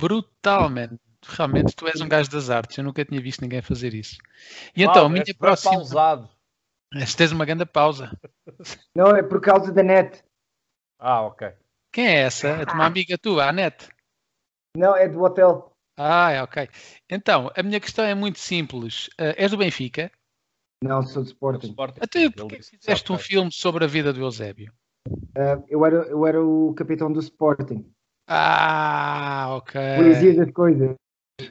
[0.00, 0.98] Brutal, man.
[1.26, 2.76] Realmente tu és um gajo das artes.
[2.76, 4.18] Eu nunca tinha visto ninguém fazer isso.
[4.76, 5.72] E então, a minha próxima.
[5.72, 6.28] Pausado.
[6.94, 8.16] Este tens uma grande pausa.
[8.94, 10.22] Não, é por causa da net.
[10.98, 11.52] Ah, ok.
[11.92, 12.48] Quem é essa?
[12.48, 13.88] É uma amiga tua, a net?
[14.76, 15.72] Não, é do hotel.
[15.96, 16.68] Ah, é ok.
[17.08, 19.08] Então, a minha questão é muito simples.
[19.20, 20.10] Uh, és do Benfica?
[20.82, 21.68] Não, sou do Sporting.
[21.68, 22.00] Sporting.
[22.00, 24.72] Até porque fizeste um filme sobre a vida do Eusébio?
[25.08, 27.88] Uh, eu, era, eu era o capitão do Sporting.
[28.28, 29.80] Ah, ok.
[29.96, 30.94] Poesia das coisas.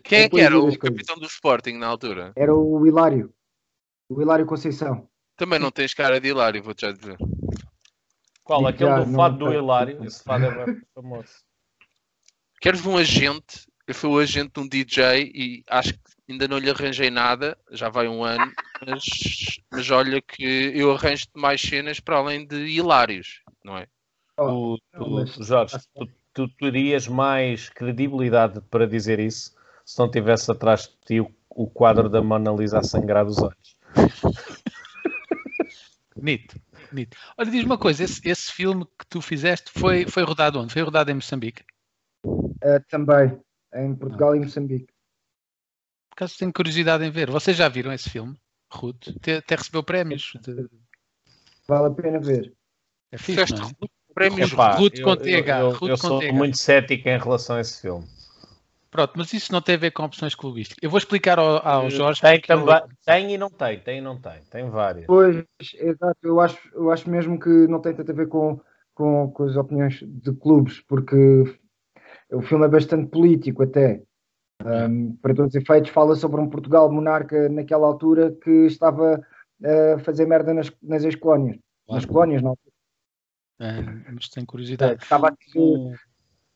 [0.04, 2.34] Quem é que era o capitão do Sporting na altura?
[2.36, 3.34] Era o Hilário.
[4.10, 5.08] O Hilário Conceição.
[5.36, 7.18] Também não tens cara de Hilário, vou-te já dizer.
[8.44, 8.66] Qual?
[8.68, 10.04] Aquele já, do fado do Hilário?
[10.04, 11.30] Esse fado é bem famoso.
[12.62, 13.68] Queres um agente?
[13.86, 17.58] Eu fui o agente de um DJ e acho que ainda não lhe arranjei nada,
[17.72, 18.50] já vai um ano,
[18.88, 19.04] mas,
[19.70, 23.88] mas olha que eu arranjo mais cenas para além de hilários, não é?
[24.38, 29.54] Oh, tu, tu, Jorge, tu, tu terias mais credibilidade para dizer isso
[29.86, 33.38] se não tivesse atrás de ti o, o quadro da Mona Lisa a sangrar os
[33.40, 33.78] olhos.
[36.24, 36.58] Nito,
[36.94, 37.18] nito.
[37.38, 40.72] Olha, diz uma coisa, esse, esse filme que tu fizeste foi, foi rodado onde?
[40.72, 41.66] Foi rodado em Moçambique?
[42.26, 43.38] Uh, também,
[43.76, 44.38] em Portugal ah.
[44.38, 44.86] e Moçambique.
[44.86, 47.30] Por acaso tenho curiosidade em ver.
[47.30, 48.40] Vocês já viram esse filme,
[48.72, 49.10] Ruth?
[49.18, 50.32] Até, até recebeu prémios.
[50.42, 50.70] De...
[51.68, 52.54] Vale a pena ver.
[53.12, 53.88] É fixe, não é?
[54.14, 55.60] Prémios Ruth com TH.
[55.60, 58.08] Eu, eu, eu sou muito cético em relação a esse filme.
[58.94, 60.78] Pronto, mas isso não tem a ver com opções clubísticas.
[60.80, 62.22] Eu vou explicar ao, ao Jorge.
[62.22, 62.84] Tem, também, ele...
[63.04, 65.08] tem e não tem, tem e não tem, tem várias.
[65.08, 65.44] Pois,
[65.80, 68.62] exato, eu acho, eu acho mesmo que não tem tanto a ver com,
[68.94, 71.16] com, com as opiniões de clubes, porque
[72.32, 74.00] o filme é bastante político até.
[74.64, 79.20] Um, para todos os efeitos, fala sobre um Portugal monarca naquela altura que estava
[79.96, 81.58] a fazer merda nas, nas ex-colónias.
[81.90, 82.56] Nas colónias, não.
[83.60, 84.94] É, mas tenho curiosidade.
[84.94, 85.36] É, estava a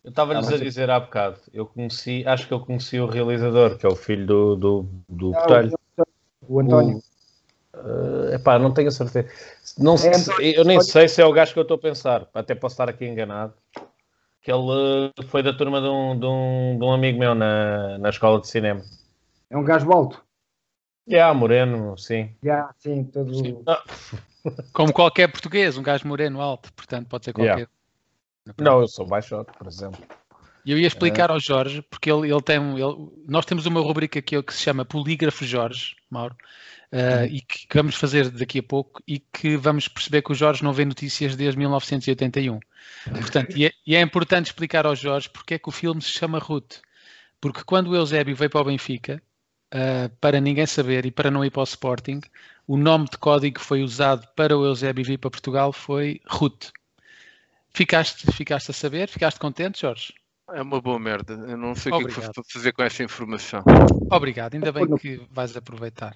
[0.07, 3.85] eu estava-lhes a dizer há bocado, eu conheci, acho que eu conheci o realizador, que
[3.85, 5.79] é o filho do, do, do não, Botelho.
[6.47, 7.03] O António.
[7.73, 9.27] O, uh, epá, não tenho a certeza.
[9.77, 12.55] Não, é eu nem sei se é o gajo que eu estou a pensar, até
[12.55, 13.53] posso estar aqui enganado.
[14.41, 17.97] Que ele uh, foi da turma de um, de um, de um amigo meu na,
[17.97, 18.81] na escola de cinema.
[19.49, 20.23] É um gajo alto.
[21.05, 22.33] Já, yeah, moreno, sim.
[22.41, 23.35] Já, yeah, sim, todo.
[23.35, 23.61] Sim.
[24.71, 27.55] Como qualquer português, um gajo moreno alto, portanto pode ser qualquer.
[27.55, 27.76] Yeah.
[28.59, 30.01] Não, eu sou baixote, por exemplo.
[30.67, 31.33] E eu ia explicar é.
[31.33, 32.57] ao Jorge, porque ele, ele tem.
[32.57, 36.35] Ele, nós temos uma rubrica aqui que se chama Polígrafo Jorge, Mauro,
[36.91, 40.35] uh, e que, que, vamos fazer daqui a pouco e que vamos perceber que o
[40.35, 42.59] Jorge não vê notícias desde 1981.
[43.11, 46.09] Portanto, e é, e é importante explicar ao Jorge porque é que o filme se
[46.09, 46.81] chama Ruth.
[47.39, 49.21] Porque quando o Eusébio veio para o Benfica,
[49.73, 52.19] uh, para ninguém saber e para não ir para o Sporting,
[52.67, 56.71] o nome de código que foi usado para o Eusébio vir para Portugal foi Ruth.
[57.73, 59.07] Ficaste, ficaste a saber?
[59.09, 60.13] Ficaste contente, Jorge?
[60.53, 61.33] É uma boa merda.
[61.33, 63.63] Eu não sei o que é que fazer com essa informação.
[64.11, 66.15] Obrigado, ainda bem que vais aproveitar.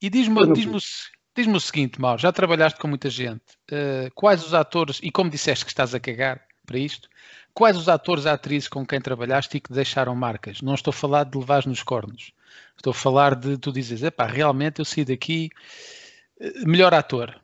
[0.00, 3.42] E diz-me diz diz o seguinte, Mauro, já trabalhaste com muita gente.
[3.70, 7.08] Uh, quais os atores, e como disseste que estás a cagar para isto,
[7.54, 10.60] quais os atores e atrizes com quem trabalhaste e que deixaram marcas?
[10.60, 12.32] Não estou a falar de levar nos cornos.
[12.76, 15.50] Estou a falar de tu dizes, epá, realmente eu saí daqui
[16.40, 17.41] uh, melhor ator.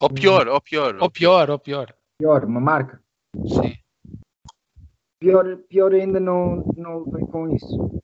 [0.00, 0.96] Ou pior, ou pior.
[1.00, 1.94] Ou pior, ou pior.
[2.18, 3.02] Pior, uma marca.
[3.34, 3.74] Sim.
[5.18, 8.02] Pior, pior ainda não, não levei com isso.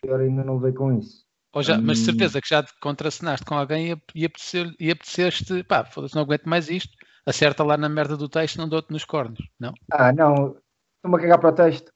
[0.00, 1.24] Pior ainda não levei com isso.
[1.52, 1.82] Ou já, hum.
[1.82, 4.30] Mas certeza que já te contracenaste com alguém e, e,
[4.78, 6.92] e apeteceste, pá, foda-se, não aguento mais isto.
[7.26, 9.72] Acerta lá na merda do texto, não dou-te nos cornos, não?
[9.90, 10.56] Ah, não.
[10.96, 11.92] Estou-me a cagar para o texto.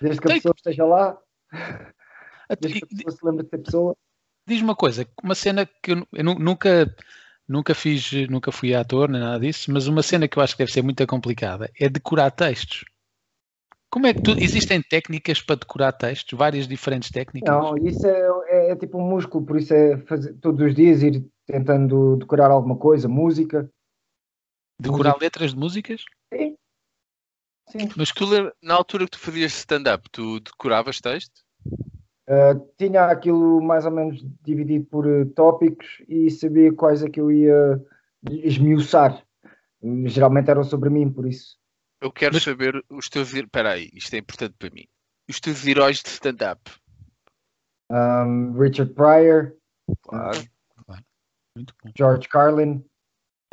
[0.00, 1.18] Desde que a pessoa esteja lá.
[2.60, 3.96] Desde que a pessoa se lembre da pessoa.
[4.46, 6.94] Diz uma coisa, uma cena que eu, eu nunca
[7.48, 10.62] Nunca fiz, nunca fui ator nem nada disso, mas uma cena que eu acho que
[10.62, 12.84] deve ser muito complicada é decorar textos.
[13.88, 16.36] Como é que tu, existem técnicas para decorar textos?
[16.36, 17.54] Várias diferentes técnicas?
[17.54, 21.02] Não, isso é, é, é tipo um músculo, por isso é fazer, todos os dias
[21.02, 23.70] ir tentando decorar alguma coisa, música.
[24.80, 25.24] Decorar música.
[25.24, 26.04] letras de músicas?
[26.34, 26.56] Sim.
[27.70, 27.88] sim.
[27.96, 28.26] Mas tu,
[28.60, 31.45] na altura que tu fazias stand-up, tu decoravas texto?
[32.28, 37.20] Uh, tinha aquilo mais ou menos dividido por uh, tópicos e sabia quais é que
[37.20, 37.80] eu ia
[38.28, 39.24] esmiuçar.
[40.06, 41.56] Geralmente eram sobre mim, por isso.
[42.00, 42.42] Eu quero Mas...
[42.42, 43.32] saber os teus.
[43.32, 44.86] Espera aí, isto é importante para mim.
[45.28, 46.70] Os teus heróis de stand-up.
[47.90, 49.54] Um, Richard Pryor.
[50.02, 50.42] Claro.
[51.96, 52.84] George Carlin.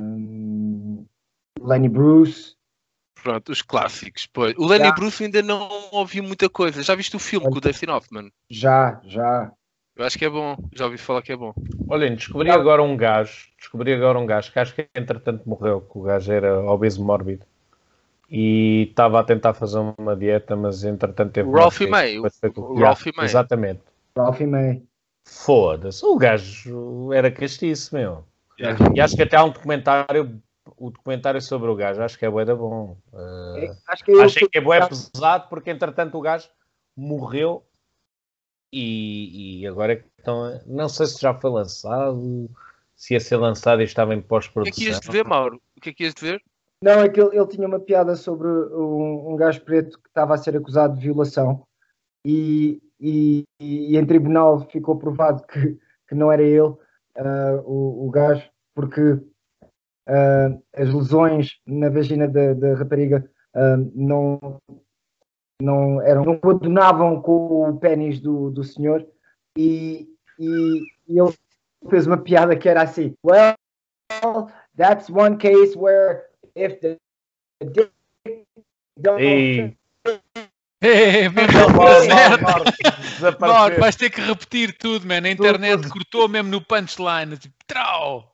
[0.01, 1.05] Um,
[1.59, 2.55] Lenny Bruce.
[3.23, 4.27] Pronto, os clássicos.
[4.27, 4.53] Pois.
[4.57, 4.91] O Lenny já.
[4.91, 6.83] Bruce ainda não ouvi muita coisa.
[6.83, 8.29] Já viste o filme com o Dustin Hoffman?
[8.49, 9.49] Já, já.
[9.95, 10.57] Eu acho que é bom.
[10.73, 11.53] Já ouvi falar que é bom.
[11.87, 13.47] Olhem, descobri agora um gajo.
[13.57, 17.45] Descobri agora um gajo que acho que entretanto morreu, que o gajo era obeso mórbido.
[18.29, 21.47] E estava a tentar fazer uma dieta, mas entretanto teve.
[21.47, 22.19] O Ralphie May.
[22.19, 23.25] O, o Ralphie May.
[23.25, 23.81] Exatamente.
[24.17, 24.83] Ralphie May.
[25.23, 26.05] Foda-se.
[26.05, 28.25] O gajo era castiço, meu.
[28.59, 28.83] Yeah.
[28.93, 30.41] E acho que até há um documentário
[30.83, 32.97] o documentário sobre o gajo, acho que é bué da bom.
[33.13, 36.49] Uh, é, acho que é achei que é bué pesado porque entretanto o gajo
[36.93, 37.65] morreu
[38.69, 42.49] e, e agora é estão, não sei se já foi lançado,
[42.97, 44.71] se ia ser lançado e estava em pós-produção.
[44.71, 45.61] O que é que ias de ver, Mauro?
[45.77, 46.43] O que é que ias de ver?
[46.81, 50.33] Não, é que ele, ele tinha uma piada sobre um, um gajo preto que estava
[50.33, 51.65] a ser acusado de violação
[52.25, 58.11] e, e, e em tribunal ficou provado que, que não era ele uh, o, o
[58.11, 59.21] gajo, porque
[60.07, 64.61] uh, as lesões na vagina da, da rapariga uh, não,
[65.61, 69.05] não eram, não coordenavam com o pênis do, do senhor
[69.57, 70.07] e,
[70.39, 71.33] e, e ele
[71.89, 73.55] fez uma piada que era assim, well,
[74.77, 76.23] that's one case where
[76.55, 76.97] if the
[77.71, 77.91] dick
[78.99, 79.77] don't Ei.
[80.81, 81.29] Ei,
[83.39, 85.23] Mauro, vais ter que repetir tudo, man.
[85.23, 87.37] A internet cortou mesmo no punchline.
[87.37, 88.32] Tipo, trau!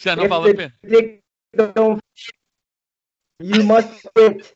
[0.00, 0.74] Já não vale a pena.
[3.42, 4.54] You must quit.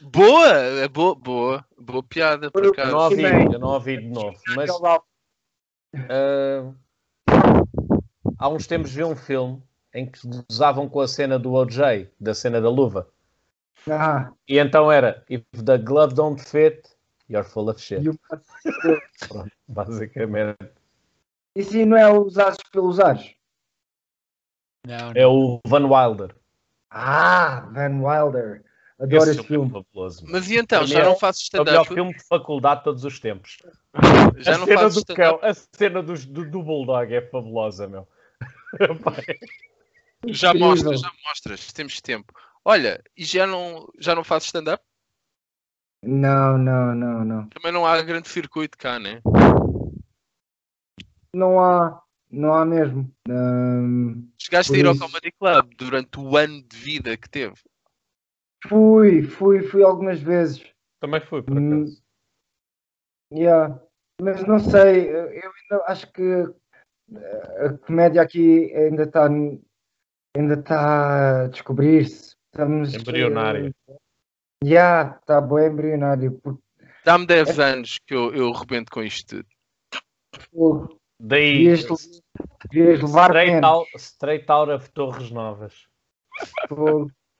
[0.00, 2.50] Boa, é boa, boa, boa piada.
[2.50, 2.88] Por acaso.
[2.88, 5.04] Eu não ouvi, eu não ouvi de novo, mas uh,
[8.38, 10.18] há uns tempos vi um filme em que
[10.50, 13.06] usavam com a cena do OJ, da cena da luva.
[13.86, 14.32] Ah.
[14.48, 16.88] E então era If the glove don't fit,
[17.28, 18.02] you're full of shit.
[19.28, 20.56] Pronto, basicamente.
[21.54, 23.38] Isso não é usados pelos ares?
[24.86, 26.34] Não, É o Van Wilder.
[26.90, 28.64] Ah, Van Wilder.
[28.98, 29.70] Adoro esse, esse filme.
[29.70, 31.70] Fabuloso, mas e então, já não faço stand-up?
[31.70, 33.58] É o melhor filme de faculdade de todos os tempos.
[34.36, 38.06] já a não cena do cão, A cena do, do, do Bulldog é fabulosa, meu.
[40.26, 41.72] já mostras, já mostras.
[41.72, 42.34] Temos tempo.
[42.62, 44.84] Olha, e já não, já não fazes stand-up?
[46.02, 47.48] Não, não, não, não.
[47.48, 49.20] Também não há grande circuito cá, né?
[51.32, 52.02] Não há.
[52.30, 53.10] Não há mesmo.
[53.28, 57.54] Um, Chegaste a ir ao Comedy Club durante o ano de vida que teve?
[58.66, 60.64] Fui, fui, fui algumas vezes.
[60.98, 62.02] Também fui, por hum, acaso.
[63.32, 63.80] Yeah.
[64.20, 69.28] Mas não sei, eu ainda acho que eh, a comédia aqui ainda está
[70.36, 72.34] ainda está a descobrir-se.
[72.52, 73.74] Estamos embrionário.
[73.88, 73.96] Uh,
[74.64, 76.40] yeah, está bem embrionário.
[77.04, 77.62] Dá-me 10 é...
[77.72, 79.44] anos que eu, eu rebento com isto
[80.52, 80.99] tudo.
[81.20, 81.64] Daí.
[82.70, 85.74] Devias, levar straight out, straight out of Torres Novas.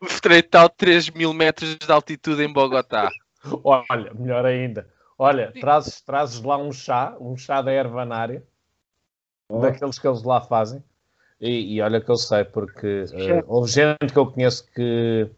[0.06, 3.10] straight out 3 mil metros de altitude em Bogotá.
[3.64, 4.86] Olha, melhor ainda.
[5.18, 8.42] Olha, trazes, trazes lá um chá, um chá da ervanária,
[9.48, 9.60] oh.
[9.60, 10.82] daqueles que eles lá fazem.
[11.40, 15.30] E, e olha que eu sei, porque uh, houve gente que eu conheço que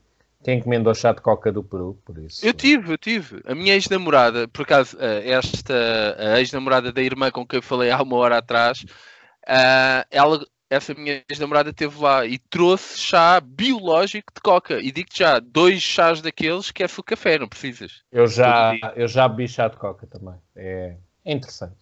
[0.43, 2.45] quem encomendou chá de coca do Peru, por isso.
[2.45, 3.41] Eu tive, eu tive.
[3.47, 8.03] A minha ex-namorada, por acaso, eh, esta ex-namorada da irmã com quem eu falei há
[8.03, 14.41] uma hora atrás, uh, ela, essa minha ex-namorada esteve lá e trouxe chá biológico de
[14.41, 14.81] coca.
[14.81, 18.03] E digo-te já, dois chás daqueles que é o café, não precisas.
[18.11, 20.35] Eu já, eu já bebi chá de coca também.
[20.57, 21.82] É, é interessante.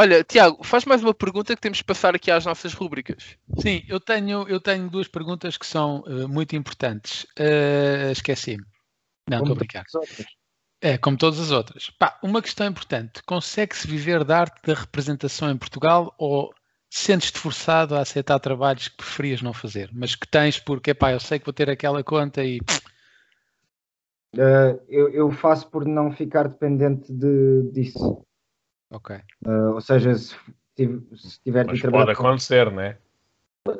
[0.00, 3.36] Olha, Tiago, faz mais uma pergunta que temos de passar aqui às nossas rúbricas.
[3.58, 7.24] Sim, eu tenho, eu tenho duas perguntas que são uh, muito importantes.
[7.36, 8.64] Uh, Esqueci-me.
[9.28, 9.84] Não, estou a brincar.
[10.80, 11.90] É, como todas as outras.
[11.98, 13.20] Pá, uma questão importante.
[13.24, 16.54] Consegue-se viver da arte da representação em Portugal ou
[16.88, 21.18] sentes-te forçado a aceitar trabalhos que preferias não fazer, mas que tens porque, pá, eu
[21.18, 22.60] sei que vou ter aquela conta e...
[24.36, 28.24] Uh, eu, eu, faço por não ficar dependente de, disso.
[28.90, 29.16] Ok.
[29.46, 30.36] Uh, ou seja, se,
[30.76, 32.06] se tiver mas de trabalhar.
[32.06, 32.98] Pode acontecer, não é?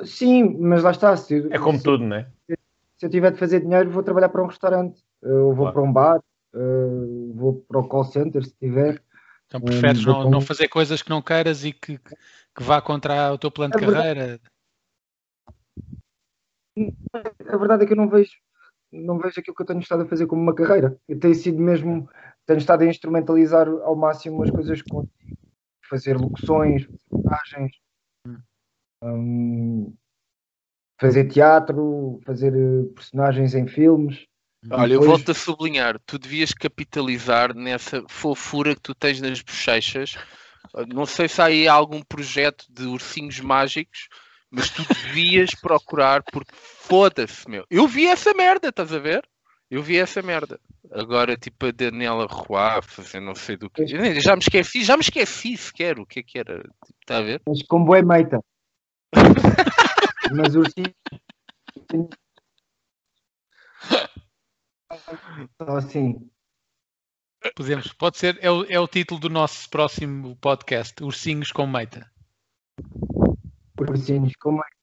[0.03, 1.15] Sim, mas lá está.
[1.17, 2.27] Se, é como se, tudo, não é?
[2.97, 5.73] Se eu tiver de fazer dinheiro, vou trabalhar para um restaurante, eu vou claro.
[5.73, 6.19] para um bar,
[6.53, 9.01] uh, vou para o call center se tiver.
[9.47, 13.33] Então preferes um, não, não, fazer coisas que não queiras e que, que vá contra
[13.33, 14.41] o teu plano de é carreira?
[17.47, 18.37] A verdade é que eu não vejo
[18.91, 20.97] não vejo aquilo que eu tenho estado a fazer como uma carreira.
[21.07, 22.09] Eu tenho sido mesmo,
[22.49, 25.13] tenho estado a instrumentalizar ao máximo as coisas que consigo.
[25.87, 26.87] Fazer locuções,
[27.29, 27.69] fazer
[29.03, 29.93] hum,
[30.99, 34.25] fazer teatro, fazer eh, personagens em filmes.
[34.71, 34.91] Olha, depois...
[34.91, 40.17] eu volto a sublinhar, tu devias capitalizar nessa fofura que tu tens nas bochechas.
[40.91, 44.07] Não sei se há aí algum projeto de ursinhos mágicos,
[44.49, 47.63] mas tu devias procurar, porque foda-se, meu.
[47.69, 49.23] Eu vi essa merda, estás a ver?
[49.69, 50.59] Eu vi essa merda.
[50.91, 53.85] Agora, tipo, a Daniela Roy fazer não sei do que.
[53.85, 56.67] Já me esqueci, já me esqueci sequer o que é que era.
[57.01, 57.41] Está a ver?
[57.47, 58.43] Mas com boa meita.
[60.35, 60.93] mas ursinho.
[65.77, 66.29] assim.
[67.55, 72.11] Podemos, pode ser, é o, é o título do nosso próximo podcast, Ursinhos com Meita.
[73.79, 74.78] Ursinhos com Meita.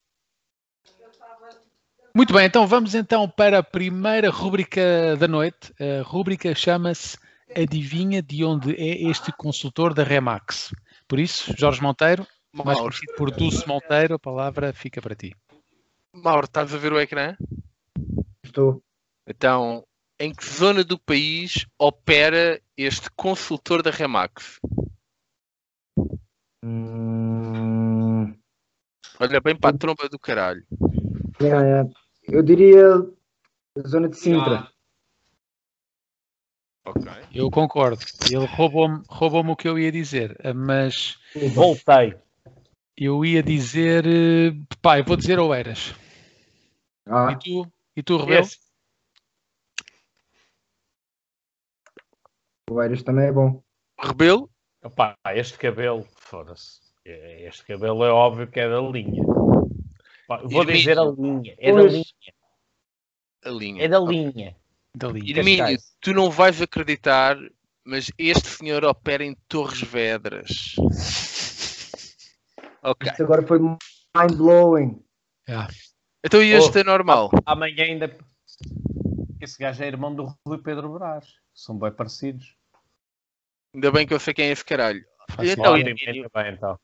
[2.17, 5.75] Muito bem, então vamos então para a primeira rúbrica da noite.
[5.79, 7.19] A rúbrica chama-se
[7.55, 10.75] Adivinha de onde é este consultor da Remax.
[11.07, 15.37] Por isso, Jorge Monteiro, mais conhecido por Dulce Monteiro, a palavra fica para ti.
[16.11, 17.37] Mauro, estás a ver o ecrã?
[18.43, 18.83] Estou.
[19.27, 19.85] Então,
[20.19, 24.59] em que zona do país opera este consultor da Remax?
[26.64, 28.35] Hum...
[29.21, 30.64] Olha bem para a tromba do caralho.
[31.39, 32.06] É, é.
[32.29, 32.85] Eu diria
[33.77, 34.68] a zona de Sintra.
[34.68, 34.72] Ah.
[36.91, 37.12] Okay.
[37.35, 38.05] Eu concordo.
[38.31, 41.18] Ele roubou-me roubou o que eu ia dizer, mas.
[41.55, 42.16] Voltei.
[42.97, 44.05] Eu ia dizer.
[44.81, 45.95] Pai, vou dizer Oeiras.
[47.05, 47.33] Ah.
[47.33, 48.39] E tu, e tu Rebelo?
[48.39, 48.66] Yes.
[52.70, 53.62] O Eiras também é bom.
[53.99, 54.51] Rebelo?
[54.83, 56.81] Opa, este cabelo, foda-se.
[57.05, 59.36] Este cabelo é óbvio que é da linha.
[60.29, 61.55] Vou dizer a linha.
[61.59, 62.05] É da linha.
[63.45, 63.85] A linha.
[63.85, 64.57] É da linha.
[64.95, 65.31] Da linha.
[65.31, 67.39] Irmínio, tu não vais acreditar,
[67.85, 70.74] mas este senhor opera em Torres Vedras.
[72.83, 73.11] ok.
[73.11, 75.03] Isto agora foi mind blowing.
[75.49, 75.72] Yeah.
[76.24, 77.31] Então e este oh, é normal?
[77.45, 78.16] Amanhã ainda.
[79.41, 81.27] Esse gajo é irmão do Rui Pedro Brás.
[81.55, 82.57] São bem parecidos.
[83.72, 85.05] Ainda bem que eu sei quem é esse caralho.
[85.31, 85.95] Faz então, bem,
[86.53, 86.79] então.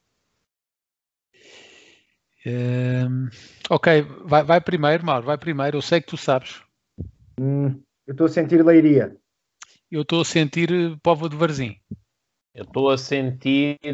[2.44, 3.28] Um,
[3.70, 5.76] ok, vai, vai, primeiro, Mauro, vai primeiro.
[5.76, 6.60] Eu sei que tu sabes.
[7.40, 9.16] Hum, eu estou a sentir leiria.
[9.90, 11.76] Eu estou a sentir eh, povo de Varzim.
[12.54, 13.92] Eu estou a sentir uh...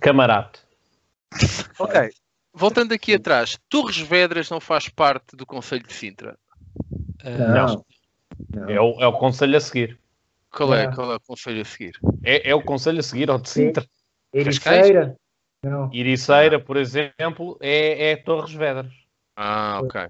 [0.00, 0.60] camarate.
[1.78, 2.10] ok,
[2.52, 6.36] voltando aqui atrás, Torres Vedras não faz parte do Conselho de Sintra?
[7.24, 7.84] Uh, não.
[8.54, 8.68] não.
[8.68, 9.98] É, o, é o Conselho a seguir.
[10.50, 11.98] Qual é, qual é o Conselho a seguir?
[12.22, 13.86] É, é o Conselho a seguir ao de Sintra.
[14.32, 15.16] Ericeira.
[15.66, 15.90] Não.
[15.92, 18.92] Iriceira, por exemplo, é, é Torres Vedras.
[19.34, 20.08] Ah, ok.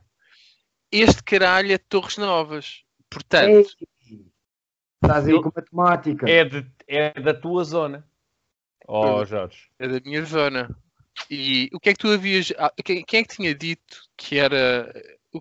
[0.93, 2.85] Este caralho é Torres Novas.
[3.09, 3.49] Portanto.
[3.49, 4.27] Ei,
[5.03, 6.29] estás aí com matemática.
[6.29, 8.07] É, de, é da tua zona.
[8.87, 9.71] Oh, Jorge.
[9.79, 10.77] É da minha zona.
[11.31, 12.53] E o que é que tu havias.
[12.59, 14.93] Ah, quem, quem é que tinha dito que era.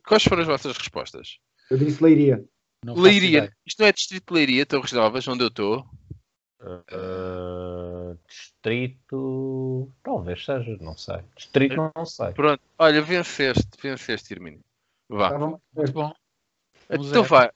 [0.08, 1.40] Quais foram as vossas respostas?
[1.70, 2.44] Eu disse Leiria.
[2.84, 3.52] Não Leiria.
[3.66, 5.86] Isto não é Distrito de Leiria, Torres Novas, onde eu estou?
[6.66, 9.92] Uh, distrito.
[10.04, 11.20] Talvez seja, não sei.
[11.36, 12.32] Distrito, não, não sei.
[12.34, 14.64] Pronto, olha, venceste, venceste, Irmínio.
[15.08, 15.30] Vá.
[15.30, 15.60] Tá bom.
[15.74, 16.14] Muito bom.
[16.90, 17.52] Então vai.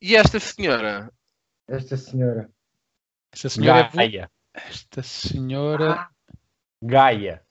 [0.00, 1.12] E esta senhora?
[1.68, 2.50] Esta senhora.
[3.32, 4.30] Esta senhora é Gaia.
[4.54, 5.92] É esta senhora.
[5.92, 6.10] Ah.
[6.82, 7.42] Gaia.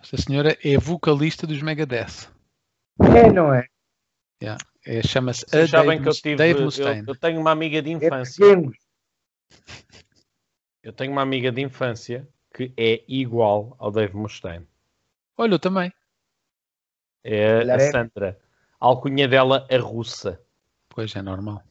[0.00, 2.28] Esta senhora é vocalista dos Megadeth.
[3.00, 3.66] É, não é?
[4.42, 4.62] Yeah.
[4.84, 7.06] é Chama-se Dave, Dave Mustaine.
[7.06, 8.44] Eu, eu, tenho uma amiga de é infância.
[8.44, 8.85] É
[10.82, 14.66] eu tenho uma amiga de infância que é igual ao Dave Mustaine.
[15.36, 15.92] Olha, eu também.
[17.24, 17.90] É a é...
[17.90, 18.40] Sandra.
[18.80, 20.40] A alcunha dela, a russa.
[20.88, 21.62] Pois é, normal.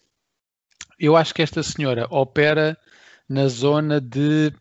[1.00, 2.78] Eu acho que esta senhora opera
[3.28, 4.52] na zona de.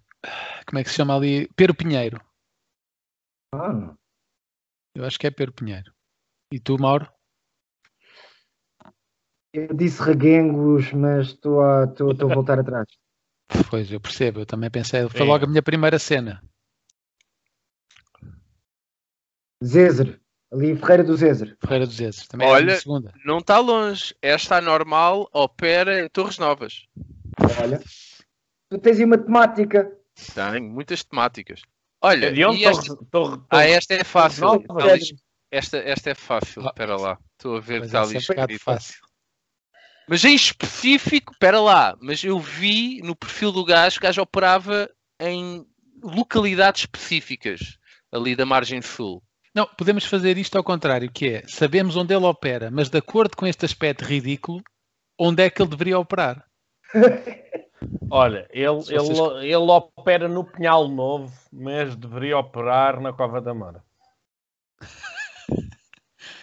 [0.66, 1.48] Como é que se chama ali?
[1.56, 2.20] Pero Pinheiro.
[3.52, 3.94] Ah.
[4.94, 5.92] Eu acho que é Pedro Pinheiro.
[6.52, 7.12] E tu, Mauro?
[9.52, 12.86] Eu disse reguengos, mas estou a, estou, estou a voltar atrás.
[13.68, 14.40] Pois, eu percebo.
[14.40, 15.08] Eu também pensei.
[15.08, 16.42] Foi logo a minha primeira cena.
[19.62, 20.20] Zezer.
[20.52, 21.56] Ali, Ferreira do Zezer.
[21.60, 22.26] Ferreira do Zezer.
[22.28, 23.12] Também Olha, segunda.
[23.24, 24.14] não está longe.
[24.22, 26.86] Esta normal opera em Torres Novas.
[27.60, 27.82] Olha.
[28.70, 29.90] Tu tens aí uma temática.
[30.34, 31.62] Tenho, muitas temáticas.
[32.00, 32.82] Olha, onde esta...
[32.82, 34.64] Torre, torre, torre, ah, esta é fácil.
[35.50, 36.62] Esta, esta é fácil.
[36.62, 36.68] Ah.
[36.68, 37.18] Espera lá.
[37.32, 38.58] Estou a ver que está ali é escrito.
[38.62, 39.03] Fácil.
[40.06, 44.22] Mas em específico, espera lá, mas eu vi no perfil do gajo que o gajo
[44.22, 44.88] operava
[45.18, 45.66] em
[46.02, 47.78] localidades específicas
[48.12, 49.22] ali da margem sul.
[49.54, 53.36] Não, podemos fazer isto ao contrário, que é, sabemos onde ele opera, mas de acordo
[53.36, 54.62] com este aspecto ridículo,
[55.18, 56.44] onde é que ele deveria operar?
[58.10, 63.82] Olha, ele, ele, ele opera no Pinhal Novo, mas deveria operar na Cova da Mora.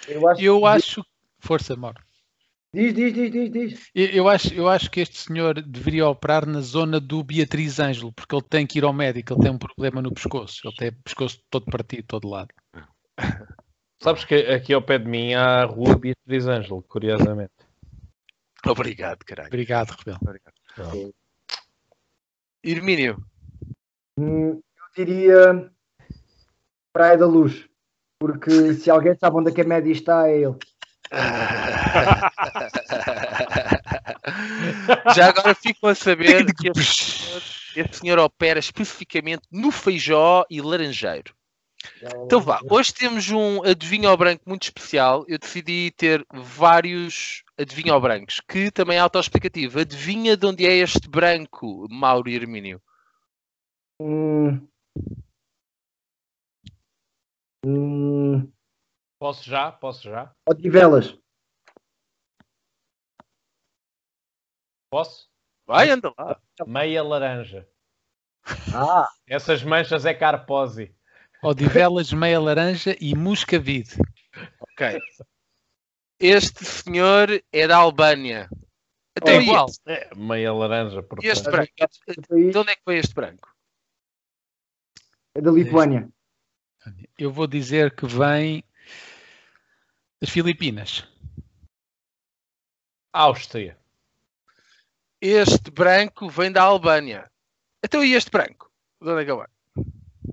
[0.08, 1.06] Eu acho, eu acho...
[1.40, 2.02] Força, Mauro.
[2.74, 3.92] Diz, diz, diz, diz, diz.
[3.94, 8.34] Eu acho, eu acho que este senhor deveria operar na zona do Beatriz Ângelo, porque
[8.34, 11.04] ele tem que ir ao médico, ele tem um problema no pescoço, ele tem o
[11.04, 12.50] pescoço todo partido, todo lado.
[14.02, 17.52] Sabes que aqui ao pé de mim há a rua Beatriz Ângelo, curiosamente.
[18.66, 19.48] Obrigado, caralho.
[19.50, 20.20] Obrigado, Rebelo.
[20.22, 21.14] Obrigado.
[22.64, 23.22] Irmínio.
[24.18, 25.72] Hum, eu diria
[26.94, 27.68] Praia da Luz,
[28.18, 30.58] porque se alguém sabe onde é que a média está, é ele.
[35.16, 37.42] Já agora ficam a saber que este senhor,
[37.76, 41.36] este senhor opera especificamente no Feijó e Laranjeiro.
[42.26, 45.26] Então vá, hoje temos um adivinho ao branco muito especial.
[45.28, 49.80] Eu decidi ter vários adivinho ao brancos, que também é autoexplicativo.
[49.80, 52.82] Adivinha de onde é este branco, Mauro e Hermínio?
[54.00, 54.68] Hum.
[57.66, 58.52] Hum.
[59.22, 59.72] Posso já?
[59.72, 60.36] Posso já?
[60.50, 61.16] Odivelas.
[64.92, 65.30] Posso?
[65.68, 66.42] Vai, anda lá.
[66.66, 67.70] Meia laranja.
[68.74, 69.08] Ah.
[69.28, 70.96] Essas manchas é carpose.
[71.44, 73.92] Odivelas, meia laranja e muscavide.
[74.60, 75.00] Ok.
[76.20, 78.50] Este senhor é da Albânia.
[79.16, 79.68] Até é igual.
[79.86, 81.04] É, meia laranja.
[81.04, 81.32] Portanto.
[81.32, 81.72] Este branco.
[82.32, 83.56] De onde é que foi este branco?
[85.36, 86.10] É da Lituânia.
[87.20, 88.64] Eu vou dizer que vem
[90.22, 91.04] das Filipinas.
[93.12, 93.78] Áustria.
[95.20, 97.30] Este branco vem da Albânia.
[97.84, 98.72] Então e este branco?
[99.02, 99.46] De onde é que vem?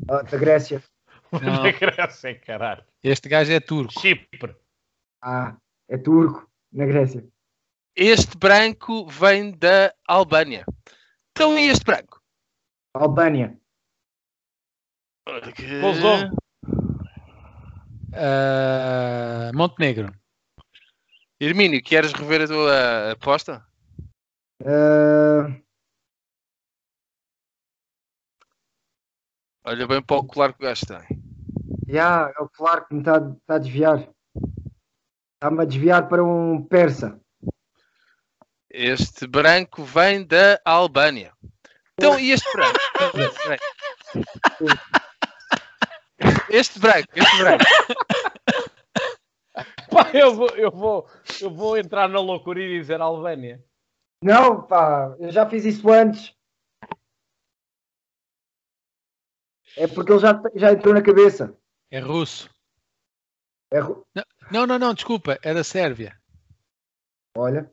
[0.08, 0.84] Ah, da Grécia.
[1.32, 1.62] Não.
[1.64, 2.84] Da Grécia, caralho.
[3.02, 3.98] Este gajo é turco.
[3.98, 4.54] Chipre.
[5.22, 5.56] Ah,
[5.88, 7.26] é turco, na Grécia.
[7.96, 10.64] Este branco vem da Albânia.
[11.30, 12.22] Então e este branco?
[12.94, 13.58] Albânia.
[15.80, 16.34] Kosovo.
[18.08, 20.12] Uh, Montenegro.
[21.40, 23.64] Hermínio, queres rever a tua aposta?
[24.60, 25.62] Uh...
[29.64, 31.22] Olha bem para o colar que o gajo tem.
[31.86, 34.08] Já, é o colar que me está tá a desviar.
[35.34, 37.20] Está-me a desviar para um persa.
[38.70, 41.32] Este branco vem da Albânia.
[41.94, 42.78] Então, e este branco?
[46.50, 47.64] Este branco, este branco.
[49.90, 51.08] Pá, eu vou, eu, vou,
[51.40, 53.64] eu vou entrar na loucura e dizer Albânia.
[54.22, 56.36] Não, pá, eu já fiz isso antes.
[59.76, 61.56] É porque ele já, já entrou na cabeça.
[61.90, 62.50] É russo.
[63.70, 64.06] É ru...
[64.50, 66.20] Não, não, não, desculpa, é da Sérvia.
[67.36, 67.70] Olha.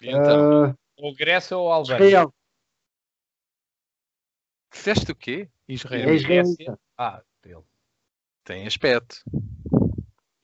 [0.00, 0.78] Então, uh...
[0.96, 2.06] ou Grécia ou Albânia?
[2.06, 2.34] Israel.
[4.72, 5.50] Disseste o quê?
[5.74, 6.08] Israel.
[6.08, 6.78] É Israel.
[6.96, 7.62] Ah, dele.
[8.44, 9.22] Tem aspecto.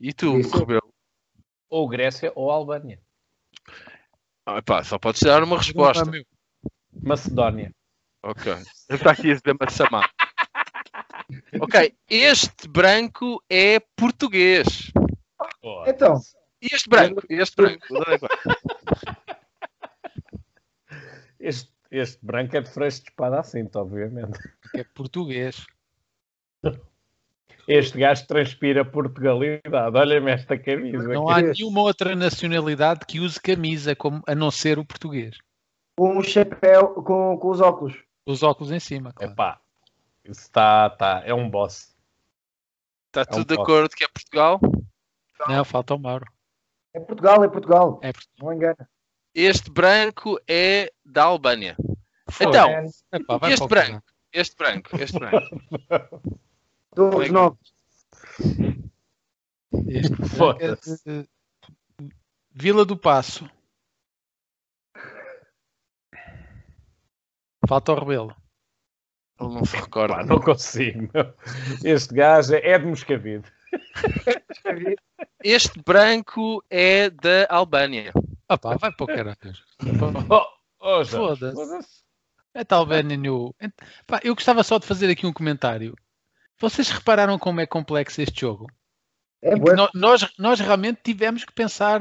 [0.00, 0.56] E tu, Isso.
[0.56, 0.92] Rebelo?
[1.68, 3.00] Ou Grécia ou Albânia.
[4.46, 6.10] Ah, pá, só podes dar uma resposta.
[7.02, 7.74] Macedónia.
[8.22, 8.52] Ok.
[8.88, 10.08] Está aqui a dizer Massamá.
[11.60, 14.90] ok, este branco é português.
[15.62, 16.20] Oh, então.
[16.60, 17.22] E este branco?
[17.28, 17.86] Este branco?
[21.38, 24.38] este, este branco é de freixo de espada assim, obviamente.
[24.74, 25.66] É português.
[27.66, 29.96] Este gajo transpira Portugalidade.
[29.96, 31.08] Olha-me esta camisa.
[31.08, 35.36] Não há nenhuma outra nacionalidade que use camisa como, a não ser o português.
[35.96, 37.94] Com o chapéu, com, com os óculos.
[38.26, 39.32] Os óculos em cima, claro.
[39.32, 39.60] Epá,
[40.24, 41.94] isso está, tá, é um boss.
[43.08, 43.68] Está é tudo um de boss.
[43.68, 44.60] acordo que é Portugal?
[45.46, 46.26] Não, falta o Mauro.
[46.94, 48.00] É Portugal, é Portugal.
[48.02, 48.38] É Portugal.
[48.40, 48.88] Não engana.
[49.40, 51.76] Este branco é da Albânia.
[52.40, 52.70] então,
[53.12, 55.62] Epá, este branco, este branco, este branco.
[56.92, 57.72] Todos novos.
[59.86, 60.12] Este
[60.60, 61.24] é
[62.50, 63.48] Vila do Passo.
[67.68, 68.34] Falta o Rebelo.
[69.40, 70.16] Ele não se recorda.
[70.16, 71.12] Pá, não consigo.
[71.84, 73.48] Este gajo é de Moscavide.
[75.44, 78.12] Este branco é da Albânia.
[78.48, 79.36] Ah pá, vai para o caralho.
[80.80, 81.54] Oh, oh, Foda-se.
[81.54, 83.54] Foda é New.
[84.06, 85.94] Pá, eu gostava só de fazer aqui um comentário.
[86.58, 88.66] Vocês repararam como é complexo este jogo?
[89.42, 89.54] É
[89.94, 92.00] nós, nós realmente tivemos que pensar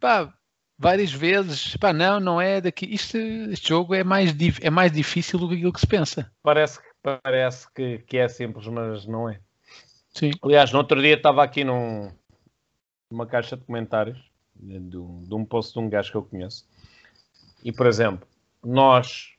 [0.00, 0.32] pá,
[0.78, 2.86] várias vezes, pá, não, não é daqui.
[2.86, 6.32] Isto, este jogo é mais, é mais difícil do que aquilo que se pensa.
[6.42, 9.40] Parece, parece que, que é simples, mas não é.
[10.10, 10.30] Sim.
[10.42, 12.10] Aliás, no outro dia estava aqui num,
[13.10, 14.18] numa caixa de comentários
[14.60, 16.66] de, de, um, de um post de um gajo que eu conheço.
[17.64, 18.26] E, por exemplo,
[18.64, 19.34] nós,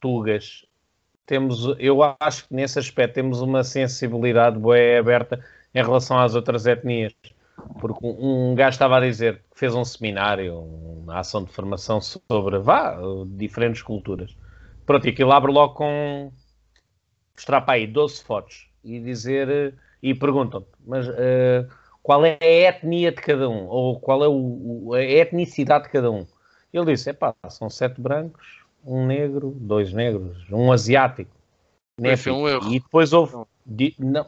[0.00, 0.64] Tugas,
[1.24, 6.66] temos, eu acho que nesse aspecto temos uma sensibilidade boa aberta em relação às outras
[6.66, 7.14] etnias.
[7.80, 12.58] Porque um, gajo estava a dizer que fez um seminário, uma ação de formação sobre
[12.58, 14.36] vá, diferentes culturas.
[14.84, 16.32] Pronto, e aquilo abre logo com
[17.34, 21.68] mostrar para aí 12 fotos e dizer e perguntam mas uh,
[22.06, 23.66] qual é a etnia de cada um?
[23.66, 26.24] Ou qual é o, a etnicidade de cada um?
[26.72, 31.32] Ele disse, epá, são sete brancos, um negro, dois negros, um asiático.
[32.00, 32.72] Esse é um erro.
[32.72, 33.34] E depois houve...
[33.98, 34.24] não,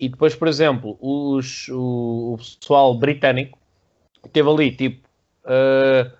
[0.00, 3.60] e depois, por exemplo, os, o, o pessoal britânico
[4.32, 5.08] teve ali, tipo,
[5.44, 6.10] uh,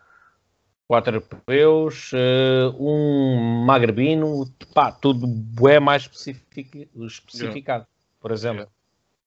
[0.87, 5.27] quatro europeus, uh, um magrebino, pá, tudo
[5.69, 8.21] é mais especific, especificado, yeah.
[8.21, 8.59] por exemplo.
[8.59, 8.73] Yeah.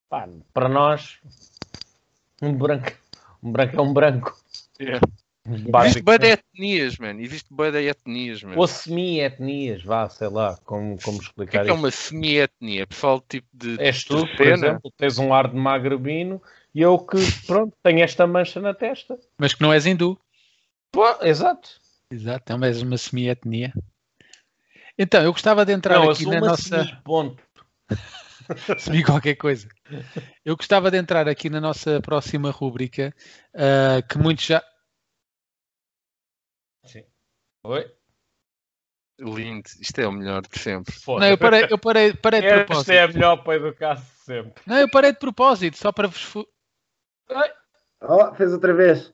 [0.09, 1.20] Pá, para nós,
[2.41, 2.91] um branco,
[3.41, 4.38] um branco é um branco.
[4.79, 5.07] Yeah.
[5.49, 7.21] Existe bem de etnias, mano.
[7.21, 8.59] Existe bem de etnias, mano.
[8.59, 12.85] Ou semi-etnias, vá, sei lá, como, como explicar o que é, é uma semi-etnia?
[12.85, 13.81] Pessoal, tipo de.
[13.81, 16.41] És tu, de por exemplo, tens um ar de magrebino
[16.75, 19.17] e eu que, pronto, tenho esta mancha na testa.
[19.38, 20.19] Mas que não és hindu.
[20.91, 21.69] Pô, exato.
[22.11, 23.73] Exato, é és uma semi-etnia.
[24.97, 26.83] Então, eu gostava de entrar não, aqui na nossa.
[26.83, 27.43] Semi ponto.
[28.77, 29.67] semi qualquer coisa.
[30.43, 33.13] Eu gostava de entrar aqui na nossa próxima rúbrica,
[33.53, 34.63] uh, que muitos já.
[36.85, 37.03] Sim.
[37.63, 37.91] Oi?
[39.19, 40.93] Lindo, isto é o melhor de sempre.
[40.93, 41.25] Foda.
[41.25, 42.81] Não, eu parei, eu parei, parei de propósito.
[42.81, 44.61] Isto é a melhor para educar -se sempre.
[44.65, 46.33] Não, eu parei de propósito, só para vos.
[48.01, 49.11] Oh, fez outra vez.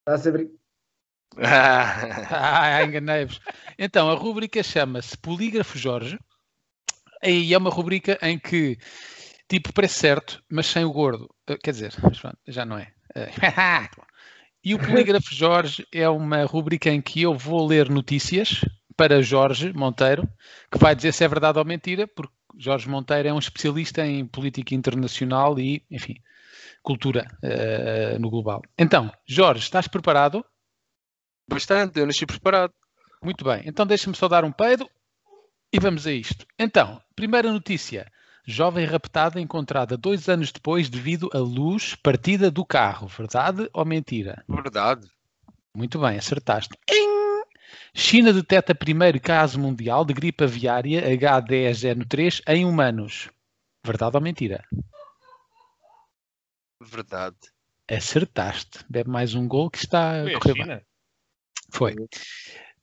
[0.00, 0.50] Está a ser.
[2.30, 3.40] ah, enganei-vos.
[3.78, 6.18] Então, a rubrica chama-se Polígrafo Jorge.
[7.22, 8.76] E é uma rubrica em que,
[9.52, 11.28] tipo, parece certo, mas sem o gordo.
[11.46, 11.92] Eh, quer dizer,
[12.48, 12.92] já não é.
[14.64, 18.60] E o Polígrafo Jorge é uma rubrica em que eu vou ler notícias
[18.96, 20.28] para Jorge Monteiro,
[20.70, 24.24] que vai dizer se é verdade ou mentira, porque Jorge Monteiro é um especialista em
[24.24, 26.14] política internacional e, enfim,
[26.80, 28.62] cultura uh, no global.
[28.78, 30.44] Então, Jorge, estás preparado?
[31.50, 32.72] Bastante, eu nasci preparado.
[33.20, 34.88] Muito bem, então deixa-me só dar um peido
[35.72, 36.46] e vamos a isto.
[36.56, 38.11] Então, primeira notícia.
[38.44, 43.06] Jovem raptada encontrada dois anos depois devido à luz partida do carro.
[43.06, 44.44] Verdade ou mentira?
[44.48, 45.08] Verdade.
[45.74, 46.76] Muito bem, acertaste.
[47.94, 53.30] China detecta primeiro caso mundial de gripe aviária H10N3 em humanos.
[53.84, 54.64] Verdade ou mentira?
[56.80, 57.36] Verdade.
[57.88, 58.84] Acertaste.
[58.88, 60.80] Bebe mais um gol que está a correr bem.
[61.70, 61.94] Foi.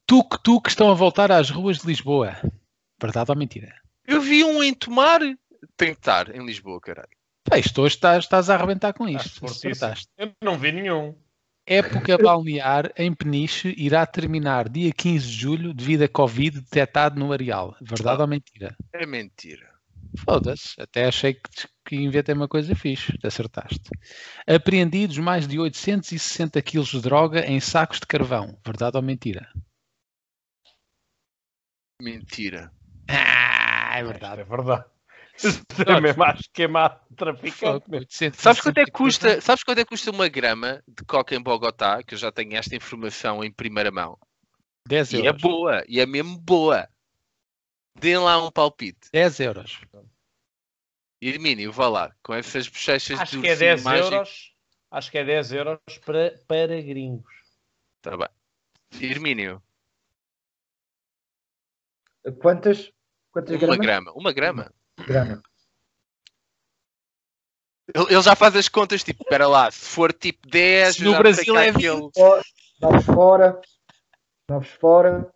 [0.07, 2.35] Tuk-tuk estão a voltar às ruas de Lisboa.
[2.99, 3.73] Verdade ou mentira?
[4.05, 5.21] Eu vi um em Tomar.
[5.75, 7.09] Tem que estar em Lisboa, caralho.
[7.43, 9.45] Pá, isto hoje estás, estás a arrebentar com isto.
[10.17, 11.15] Eu não vi nenhum.
[11.65, 17.31] Época balnear em Peniche irá terminar dia 15 de julho devido a Covid detectado no
[17.31, 17.75] areal.
[17.79, 18.75] Verdade ah, ou mentira?
[18.91, 19.69] É mentira.
[20.17, 20.81] Foda-se.
[20.81, 23.13] Até achei que, que inventei uma coisa fixe.
[23.23, 23.89] Acertaste.
[24.47, 28.57] Apreendidos mais de 860 quilos de droga em sacos de carvão.
[28.65, 29.47] Verdade ou mentira?
[32.01, 32.71] Mentira.
[33.07, 34.41] Ah, é verdade.
[34.41, 34.85] É verdade.
[35.87, 37.85] É mesmo acho queimado traficante.
[38.33, 41.41] Sabes quanto, é que custa, sabes quanto é que custa uma grama de coca em
[41.41, 42.03] Bogotá?
[42.03, 44.17] Que eu já tenho esta informação em primeira mão.
[44.87, 45.25] 10 euros.
[45.25, 46.87] E é boa, e é mesmo boa.
[47.95, 49.09] Deem lá um palpite.
[49.11, 49.81] 10 euros.
[51.21, 54.13] Irmínio, vá lá, com essas bochechas Acho que é 10 mágico.
[54.13, 54.55] euros.
[54.91, 57.31] Acho que é 10 euros para, para gringos.
[58.01, 58.27] Tá bem.
[58.99, 59.61] Irmínio.
[62.41, 62.91] Quantas?
[63.31, 63.77] Quantas uma gramas?
[63.77, 64.11] grama.
[64.13, 64.73] Uma grama.
[65.05, 65.41] Grama.
[67.95, 71.69] Ele já faz as contas, tipo, espera lá, se for tipo 10, no Brasil é
[71.69, 72.09] aquele...
[72.79, 73.59] Novos fora,
[74.47, 75.31] novos fora.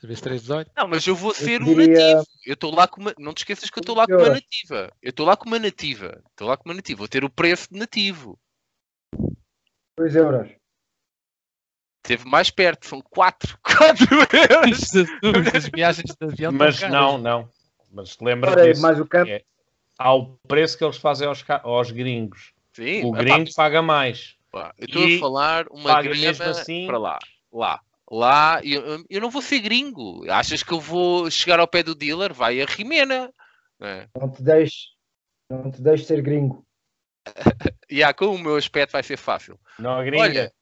[0.00, 0.70] Talvez 318.
[0.76, 2.16] Não, mas eu vou ser eu um diria...
[2.16, 2.26] nativo.
[2.44, 3.14] Eu estou lá com uma...
[3.18, 4.92] Não te esqueças que eu estou lá com uma nativa.
[5.02, 6.22] Eu estou lá com uma nativa.
[6.30, 6.98] Estou lá com uma nativa.
[6.98, 8.38] Vou ter o preço de nativo.
[9.98, 10.48] 2 euros.
[12.04, 13.58] Esteve mais perto, são 4.
[13.62, 14.06] 4
[14.52, 14.90] euros.
[15.54, 17.50] As viagens de avião Mas não, não.
[17.96, 18.82] Mas lembra disso.
[18.82, 19.30] Mais o campo.
[19.30, 19.42] É,
[19.98, 22.52] há o preço que eles fazem aos, aos gringos.
[22.74, 24.36] Sim, o gringo paga mais.
[24.52, 26.86] Pá, eu estou a falar uma grama assim...
[26.86, 27.18] para lá.
[27.50, 27.80] Lá.
[28.08, 30.30] Lá, eu, eu não vou ser gringo.
[30.30, 32.32] Achas que eu vou chegar ao pé do dealer?
[32.34, 33.32] Vai a Rimena.
[33.80, 34.06] É.
[34.16, 34.90] Não te deixes.
[35.50, 36.64] Não te deixes ser gringo.
[37.90, 39.58] e yeah, com o meu aspecto vai ser fácil.
[39.78, 40.22] Não, gringa.
[40.22, 40.52] Olha,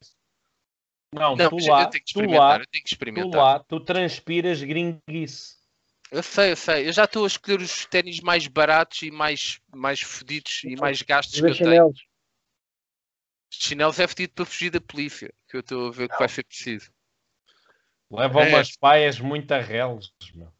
[1.12, 5.63] não, não tu, lá, tu, lá, tu lá, tu transpiras gringuice.
[6.10, 6.88] Eu sei, eu sei.
[6.88, 11.02] Eu já estou a escolher os ténis mais baratos e mais, mais fodidos e mais
[11.02, 11.92] gastos que eu tenho.
[13.50, 16.44] Chinelos é fedido para fugir da polícia, que eu estou a ver que vai ser
[16.44, 16.90] preciso.
[18.10, 18.48] Levam é.
[18.48, 20.52] umas paias muito arrelos, meu.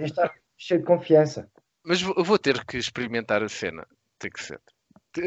[0.00, 1.50] Está cheio de confiança.
[1.82, 3.86] Mas eu vou ter que experimentar a cena.
[4.18, 4.60] Tem que ser.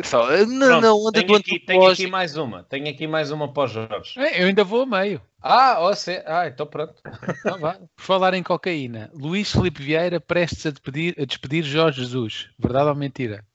[0.05, 2.63] Só, eh, não, Pronto, não, anda tenho, aqui, tenho aqui mais uma.
[2.63, 4.17] Tenho aqui mais uma para os Jorge.
[4.17, 5.21] É, eu ainda vou a meio.
[5.41, 6.23] Ah, você.
[6.25, 7.01] Ah, então pronto.
[7.39, 12.49] Então Por falar em cocaína, Luís Felipe Vieira prestes a despedir, a despedir Jorge Jesus.
[12.57, 13.45] Verdade ou mentira?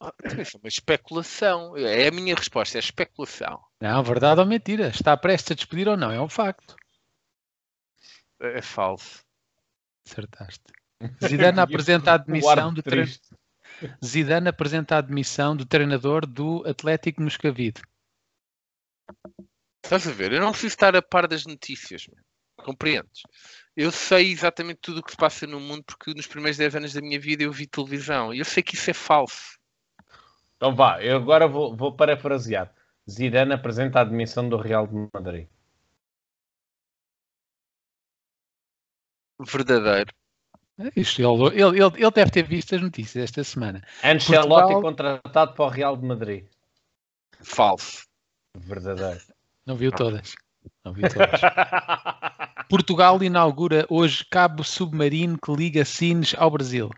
[0.00, 1.76] Ah, então isso é uma especulação.
[1.76, 3.60] É a minha resposta, é especulação.
[3.78, 4.88] Não, verdade ou mentira?
[4.88, 6.10] Está prestes a despedir ou não?
[6.10, 6.74] É um facto.
[8.40, 9.22] É, é falso.
[10.06, 10.64] Acertaste.
[11.22, 13.39] Zidane apresenta a admissão do treinador.
[14.04, 17.82] Zidane apresenta a admissão do treinador do Atlético Moscavide.
[19.82, 20.32] Estás a ver?
[20.32, 22.06] Eu não preciso estar a par das notícias.
[22.56, 23.22] Compreendes?
[23.76, 26.92] Eu sei exatamente tudo o que se passa no mundo porque nos primeiros 10 anos
[26.92, 28.34] da minha vida eu vi televisão.
[28.34, 29.58] E eu sei que isso é falso.
[30.56, 32.72] Então vá, eu agora vou, vou parafrasear.
[33.10, 35.48] Zidane apresenta a admissão do Real de Madrid.
[39.40, 40.12] Verdadeiro.
[40.80, 43.82] É isto, ele, ele, ele, ele deve ter visto as notícias esta semana.
[44.02, 44.82] Ancelotti Portugal...
[44.82, 46.44] contratado para o Real de Madrid.
[47.42, 48.04] Falso.
[48.56, 49.20] Verdadeiro.
[49.66, 50.34] Não viu todas.
[50.84, 51.40] Não viu todas.
[52.68, 56.90] Portugal inaugura hoje cabo submarino que liga Sines ao Brasil.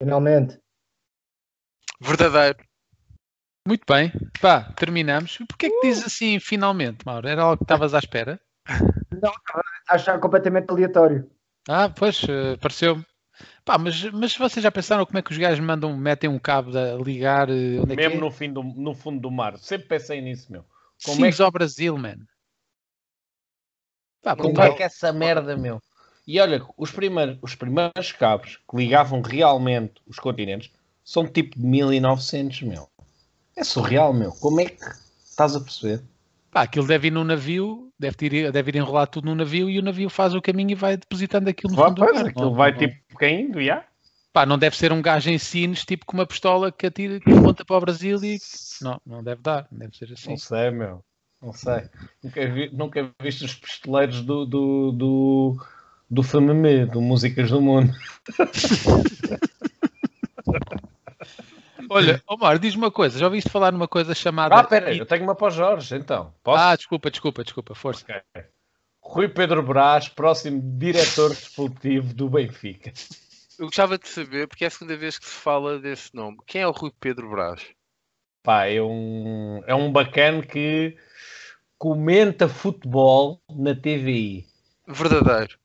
[0.00, 0.58] Finalmente.
[2.00, 2.58] Verdadeiro.
[3.66, 4.12] Muito bem.
[4.40, 5.38] Pá, terminamos.
[5.48, 7.28] Porquê é que diz assim finalmente, Mauro?
[7.28, 8.40] Era algo que estavas à espera?
[9.10, 9.32] Não,
[9.88, 11.30] achar completamente aleatório.
[11.72, 13.06] Ah, pois, uh, pareceu-me.
[13.64, 16.76] Pá, mas, mas vocês já pensaram como é que os gajos mandam, metem um cabo
[16.76, 17.48] a ligar?
[17.48, 18.20] Uh, Mesmo é?
[18.20, 19.56] no, fim do, no fundo do mar.
[19.56, 20.64] Sempre pensei nisso, meu.
[21.04, 21.40] Como é que...
[21.40, 22.16] ao Brasil, man.
[24.20, 25.80] Pá, como é que essa merda, meu?
[26.26, 30.72] E olha, os primeiros, os primeiros cabos que ligavam realmente os continentes
[31.04, 32.88] são tipo de 1900, meu.
[33.56, 34.32] É surreal, meu.
[34.32, 34.84] Como é que
[35.24, 36.02] estás a perceber?
[36.50, 39.78] Pá, aquilo deve ir no navio, deve ir, deve ir enrolar tudo no navio e
[39.78, 42.26] o navio faz o caminho e vai depositando aquilo no vai, fundo do mar.
[42.26, 43.84] Aquilo vai tipo caindo, já?
[44.32, 47.32] Pá, não deve ser um gajo em sines, tipo com uma pistola que atira, que
[47.32, 48.38] aponta para o Brasil e...
[48.80, 50.30] Não, não deve dar, deve ser assim.
[50.30, 51.04] Não sei, meu.
[51.42, 51.88] Não sei.
[52.22, 55.66] Nunca, vi, nunca viste os pistoleiros do, do, do,
[56.08, 57.92] do FMM, do Músicas do Mundo.
[61.92, 63.18] Olha, Omar, diz uma coisa.
[63.18, 64.54] Já ouviste falar numa coisa chamada.
[64.54, 66.32] Ah, peraí, eu tenho uma para o Jorge, então.
[66.40, 66.62] Posso?
[66.62, 68.04] Ah, desculpa, desculpa, desculpa, força.
[68.04, 68.44] Okay.
[69.02, 72.92] Rui Pedro Brás, próximo diretor desportivo do Benfica.
[73.58, 76.38] Eu gostava de saber, porque é a segunda vez que se fala desse nome.
[76.46, 77.66] Quem é o Rui Pedro Brás?
[78.40, 80.96] Pá, é um, é um bacana que
[81.76, 84.46] comenta futebol na TVI.
[84.86, 85.59] Verdadeiro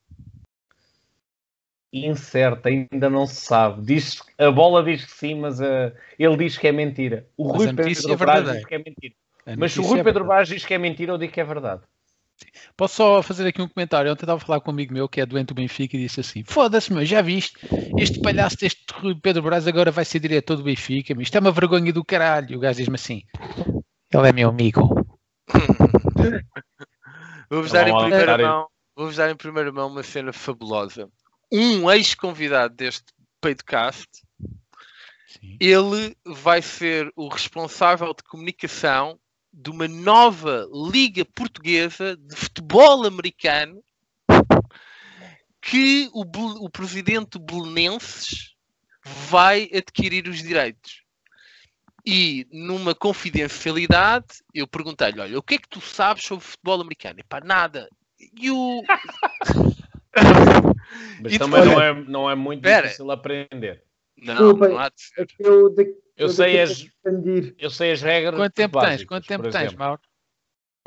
[2.04, 3.86] incerta, ainda não se sabe.
[3.86, 7.26] Diz, a bola diz que sim, mas uh, ele diz que é mentira.
[7.38, 9.14] O mas Rui Pedro é Braz diz que é mentira.
[9.58, 11.44] Mas se o Rui é Pedro Braz diz que é mentira, eu digo que é
[11.44, 11.82] verdade.
[12.76, 14.12] Posso só fazer aqui um comentário?
[14.12, 16.20] Ontem estava a falar com um amigo meu que é doente do Benfica e disse
[16.20, 17.58] assim: Foda-se, meu, já viste?
[17.98, 21.14] Este palhaço deste Rui Pedro Braz agora vai ser diretor do Benfica.
[21.14, 21.22] Meu.
[21.22, 22.52] Isto é uma vergonha do caralho.
[22.52, 23.22] E o gajo diz-me assim:
[24.14, 25.08] Ele é meu amigo.
[27.50, 31.08] Vou-vos dar, em primeira mão, vou dar em primeira mão uma cena fabulosa
[31.58, 34.10] um ex-convidado deste podcast,
[35.28, 35.58] Sim.
[35.60, 39.20] ele vai ser o responsável de comunicação
[39.54, 43.82] de uma nova liga portuguesa de futebol americano
[45.62, 46.24] que o,
[46.66, 48.54] o presidente Belenenses
[49.06, 51.04] vai adquirir os direitos.
[52.06, 57.20] E numa confidencialidade, eu perguntei-lhe: Olha, o que é que tu sabes sobre futebol americano?
[57.20, 57.90] E pá, nada.
[58.20, 58.84] E o.
[61.22, 62.84] Mas e também não é, não é muito Pera.
[62.84, 63.84] difícil aprender.
[64.18, 65.28] Não, não há ser.
[65.40, 66.88] Eu, de, eu, sei as,
[67.58, 68.36] eu sei as regras.
[68.36, 69.08] Quanto tempo básicas, tens?
[69.08, 70.02] Quanto tempo tens, Mauro?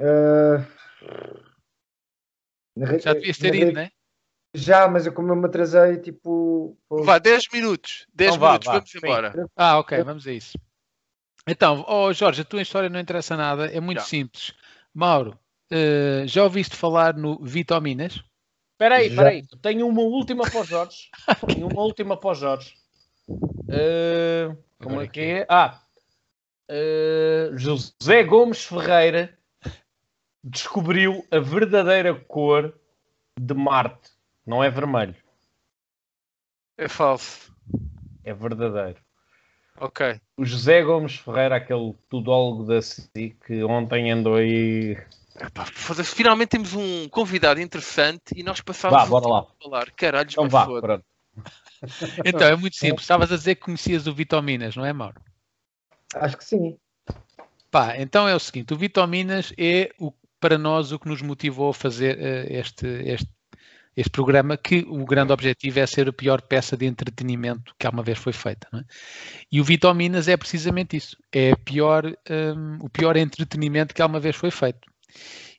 [0.00, 0.64] Uh,
[3.00, 3.90] Já devias ter ido, não é?
[4.54, 6.76] Já, mas eu como eu me atrasei, tipo.
[6.88, 8.06] Vá, 10 minutos.
[8.14, 8.98] 10 então, minutos, vá, vamos sim.
[8.98, 9.50] embora.
[9.54, 10.58] Ah, ok, vamos a isso.
[11.46, 14.04] Então, oh, Jorge, a tua história não interessa nada, é muito já.
[14.04, 14.54] simples.
[14.94, 15.38] Mauro,
[15.72, 18.22] uh, já ouviste falar no Vitaminas?
[18.78, 19.44] Espera aí, espera aí.
[19.60, 21.10] Tenho uma última para os Jorge.
[21.52, 22.74] Tenho uma última para os Jorge.
[23.28, 25.46] Uh, como é que é?
[25.48, 25.82] Ah,
[26.70, 29.36] uh, José Gomes Ferreira
[30.44, 32.72] descobriu a verdadeira cor
[33.36, 34.12] de Marte.
[34.46, 35.16] Não é vermelho.
[36.78, 37.52] É falso.
[38.22, 39.00] É verdadeiro.
[39.80, 40.20] Ok.
[40.36, 44.96] O José Gomes Ferreira, aquele tudólogo da CIC, que ontem andou aí
[46.04, 49.40] finalmente temos um convidado interessante e nós passámos vá, bora lá.
[49.40, 49.90] a falar.
[49.92, 51.04] Caralho, então vá, pronto.
[52.24, 53.02] Então, é muito simples.
[53.02, 55.20] Estavas a dizer que conhecias o Vitominas, não é, Mauro?
[56.14, 56.76] Acho que sim.
[57.70, 61.70] Pá, então é o seguinte: o Vitominas é o, para nós o que nos motivou
[61.70, 63.28] a fazer uh, este, este,
[63.96, 68.02] este programa, que o grande objetivo é ser a pior peça de entretenimento que alguma
[68.02, 68.66] vez foi feita.
[68.74, 68.80] É?
[69.52, 74.34] E o Vitominas é precisamente isso: é pior, um, o pior entretenimento que alguma vez
[74.34, 74.80] foi feito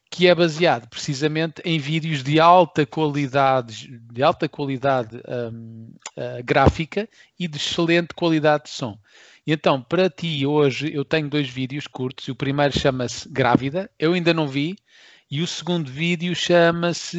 [0.09, 5.21] que é baseado precisamente em vídeos de alta qualidade, de alta qualidade
[5.53, 7.07] um, uh, gráfica
[7.39, 8.97] e de excelente qualidade de som.
[9.45, 12.27] E então, para ti, hoje eu tenho dois vídeos curtos.
[12.27, 14.75] O primeiro chama-se Grávida, eu ainda não vi,
[15.29, 17.17] e o segundo vídeo chama-se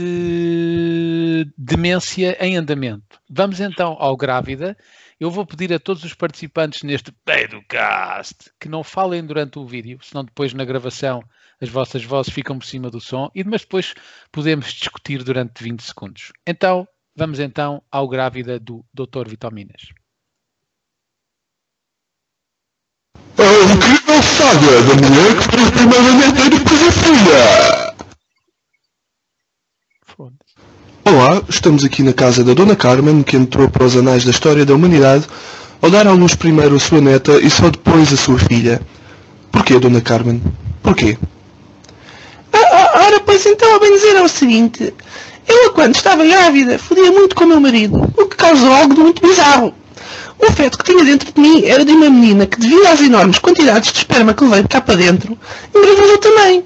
[1.56, 3.20] Demência em Andamento.
[3.28, 4.76] Vamos então ao Grávida.
[5.18, 9.98] Eu vou pedir a todos os participantes neste Pedocast que não falem durante o vídeo,
[10.02, 11.22] senão depois na gravação
[11.60, 13.94] as vossas vozes ficam por cima do som, e mas depois
[14.32, 16.32] podemos discutir durante 20 segundos.
[16.46, 19.28] Então, vamos então ao grávida do Dr.
[19.28, 19.92] Vitaminas.
[23.36, 27.90] A incrível saga da mulher que primeiramente e depois a filha.
[31.04, 34.64] Olá, estamos aqui na casa da Dona Carmen, que entrou para os anais da história
[34.66, 35.26] da humanidade
[35.82, 38.80] ao dar à luz primeiro a sua neta e só depois a sua filha.
[39.50, 40.42] Porquê, Dona Carmen?
[40.82, 41.18] Porquê?
[42.52, 44.94] Ora, pois então, a bem dizer é o seguinte.
[45.48, 49.00] Eu, quando estava grávida, fodia muito com o meu marido, o que causou algo de
[49.00, 49.74] muito bizarro.
[50.38, 53.38] O feto que tinha dentro de mim era de uma menina que, devido às enormes
[53.38, 55.36] quantidades de esperma que levei cá para dentro,
[55.74, 56.64] engravidou também.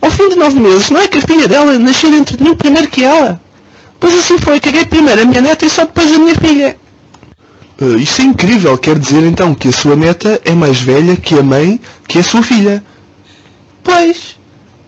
[0.00, 2.54] Ao fim de nove meses, não é que a filha dela nasceu dentro de mim
[2.54, 3.40] primeiro que ela?
[3.98, 6.76] Pois assim foi, caguei primeiro a minha neta e só depois a minha filha.
[7.80, 11.38] Uh, isso é incrível, quer dizer então que a sua neta é mais velha que
[11.38, 12.84] a mãe que a sua filha.
[13.82, 14.36] Pois.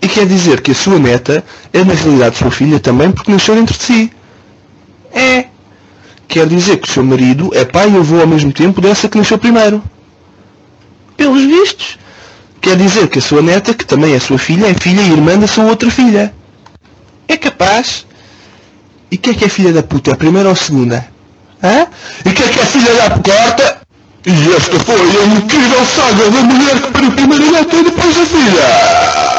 [0.01, 3.55] E quer dizer que a sua neta é na realidade sua filha também porque nasceu
[3.55, 4.13] dentro de si.
[5.13, 5.47] É.
[6.29, 9.17] Quer dizer que o seu marido é pai e avô ao mesmo tempo dessa que
[9.17, 9.83] nasceu primeiro.
[11.17, 11.99] Pelos vistos.
[12.61, 15.39] Quer dizer que a sua neta, que também é sua filha, é filha e irmã
[15.39, 16.35] da sua outra filha.
[17.29, 18.05] É capaz.
[19.11, 20.11] E quem é que é filha da puta?
[20.11, 21.07] É a primeira ou a segunda?
[21.63, 21.87] Hã?
[22.25, 23.81] E quem é que é filha da quarta?
[24.27, 28.19] E esta foi a incrível saga da mulher que pariu primeiro a neta e depois
[28.19, 29.36] a filha!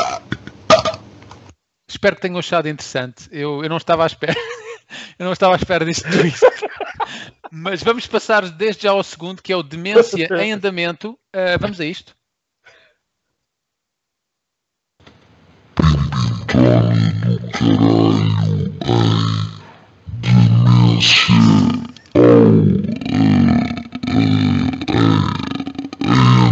[1.87, 3.29] Espero que tenham achado interessante.
[3.31, 4.35] Eu, eu não estava à espera.
[5.17, 6.23] eu não estava à espera disto tudo
[7.51, 11.17] Mas vamos passar desde já ao segundo, que é o Demência em Andamento.
[11.33, 12.15] Uh, vamos a isto.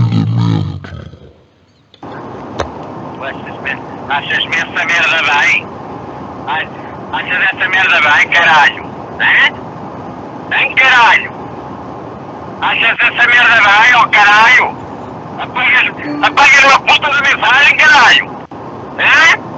[0.09, 1.04] Pintónio do caralho
[3.33, 5.67] demência Achas-me essa merda bem?
[7.11, 8.85] Achas essa merda bem, caralho?
[9.19, 10.55] Hã?
[10.55, 11.31] Hein, caralho?
[12.61, 14.77] Achas essa merda bem, ó oh, caralho?
[15.39, 15.89] Apagas,
[16.23, 18.31] apagas uma puta da mensagem, caralho?
[18.99, 19.55] Hã?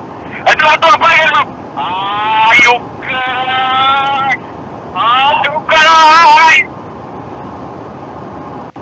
[0.50, 1.48] Então tu apagas uma...
[1.76, 4.42] Ai, o caralho!
[4.96, 6.78] Ai, o caralho!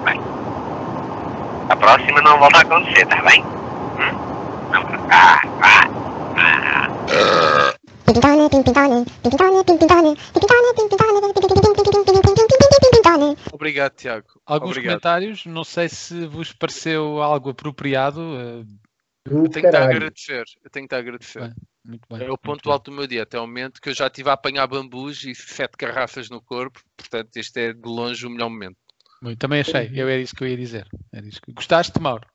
[0.03, 0.21] Bem,
[1.69, 3.43] a próxima não volta a acontecer, tá bem?
[13.51, 14.27] Obrigado, Tiago.
[14.45, 14.91] Alguns Obrigado.
[14.93, 18.21] comentários, não sei se vos pareceu algo apropriado.
[19.25, 20.43] Eu tenho que agradecer.
[20.63, 21.41] Eu tenho que agradecer.
[21.41, 21.53] Bem,
[21.83, 24.07] muito bem, é o ponto alto do meu dia até o momento que eu já
[24.07, 28.29] estive a apanhar bambus e sete garrafas no corpo, portanto este é de longe o
[28.29, 28.77] melhor momento.
[29.21, 30.87] Muito, também achei, eu era isso que eu ia dizer.
[31.11, 31.53] Era isso que...
[31.53, 32.27] Gostaste, Mauro?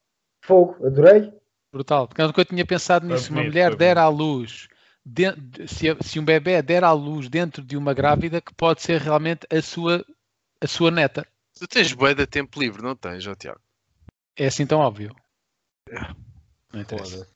[0.43, 1.33] Fogo, adorei.
[1.73, 3.33] Brutal, porque nunca tinha pensado nisso.
[3.33, 4.69] Uma mulher der à luz,
[5.05, 5.27] de,
[5.69, 9.47] se, se, um bebê der à luz dentro de uma grávida, que pode ser realmente
[9.51, 10.05] a sua,
[10.61, 11.27] a sua neta.
[11.59, 13.61] Tu tens bué de tempo livre, não tens, ó Tiago?
[14.37, 15.15] É assim tão óbvio.
[15.89, 16.01] É.
[16.73, 17.29] Não interessa.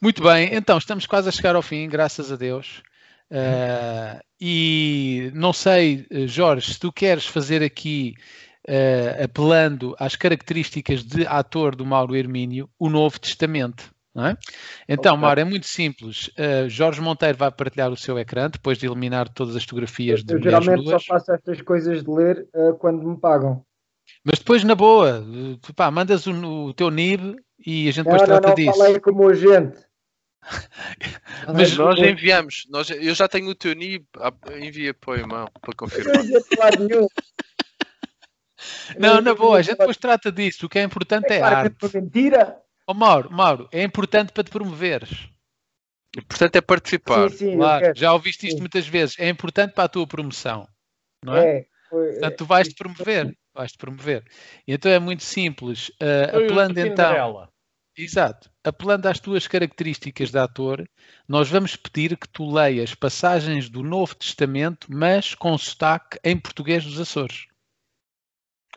[0.00, 2.82] Muito bem, então estamos quase a chegar ao fim, graças a Deus.
[3.30, 8.16] Uh, e não sei, Jorge, se tu queres fazer aqui
[8.68, 13.92] uh, apelando às características de ator do Mauro Hermínio, o Novo Testamento.
[14.14, 14.36] É?
[14.86, 15.22] Então, okay.
[15.22, 16.28] Mauro, é muito simples.
[16.28, 20.26] Uh, Jorge Monteiro vai partilhar o seu ecrã depois de eliminar todas as fotografias eu,
[20.26, 23.64] de Eu geralmente só faço estas coisas de ler uh, quando me pagam.
[24.22, 25.24] Mas depois, na boa,
[25.62, 28.54] tu, pá, mandas o, o, teu NIB e a gente não, depois não, trata não,
[28.54, 28.78] disso.
[28.78, 29.78] Falei como agente.
[31.54, 35.48] Mas nós enviamos, nós, eu já tenho o teu NIB, ah, envia para o irmão
[35.60, 36.16] para confirmar.
[36.16, 37.08] Eu não.
[38.98, 40.66] Não, na boa, a gente depois trata disso.
[40.66, 41.90] O que é importante é, é claro arte.
[41.90, 42.62] Que é mentira.
[42.86, 45.28] Oh, Mauro, Mauro, é importante para te promoveres.
[46.28, 47.30] Portanto, é participar.
[47.30, 48.60] Sim, sim, claro, já ouviste isto sim.
[48.60, 49.18] muitas vezes.
[49.18, 50.66] É importante para a tua promoção,
[51.24, 51.58] não é?
[51.58, 53.36] é foi, Portanto, tu vais-te promover.
[53.54, 54.24] Vais-te promover.
[54.66, 55.88] E então é muito simples.
[55.90, 57.48] Uh, apelando então.
[57.96, 58.50] Exato.
[58.64, 60.88] Apelando às tuas características de ator,
[61.28, 66.84] nós vamos pedir que tu leias passagens do Novo Testamento, mas com sotaque em português
[66.84, 67.46] dos Açores.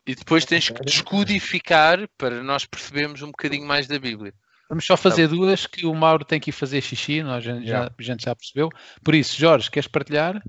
[0.05, 4.33] E depois tens que descodificar para nós percebermos um bocadinho mais da Bíblia.
[4.69, 7.59] Vamos só fazer então, duas que o Mauro tem que ir fazer xixi, nós já,
[7.61, 8.69] já, a gente já percebeu.
[9.03, 10.41] Por isso, Jorge, queres partilhar?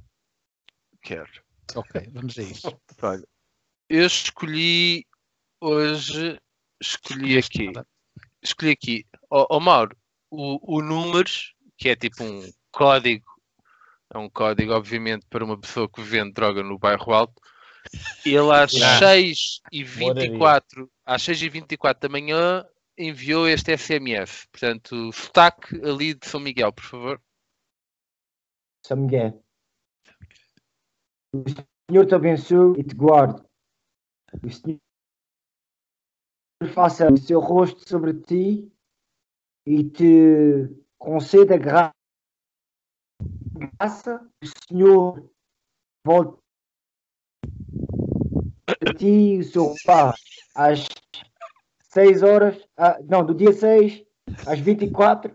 [1.02, 1.30] Quero.
[1.74, 2.68] Ok, vamos a isso.
[3.88, 5.06] Eu escolhi
[5.60, 6.40] hoje,
[6.80, 7.70] escolhi aqui,
[8.42, 9.96] escolhi aqui, ó oh, oh, Mauro,
[10.28, 13.24] o, o números, que é tipo um código,
[14.12, 17.40] é um código, obviamente, para uma pessoa que vende droga no bairro alto,
[18.24, 19.00] ele às ah.
[19.00, 22.66] 6h24, às 6h24 da manhã
[22.98, 24.46] enviou este SMS.
[24.46, 27.22] Portanto, sotaque ali de São Miguel, por favor.
[28.84, 29.42] São Miguel.
[31.34, 31.44] O
[31.90, 33.42] Senhor te abençoe e te guarde.
[34.42, 34.80] O Senhor
[36.72, 38.72] faça o seu rosto sobre ti
[39.66, 40.68] e te
[40.98, 41.92] conceda graça.
[44.42, 45.30] O Senhor
[46.06, 46.45] volte
[48.66, 50.12] a ti e o seu pai
[50.54, 50.86] às
[51.92, 54.02] 6 horas, ah, não, do dia 6
[54.46, 55.34] às 24.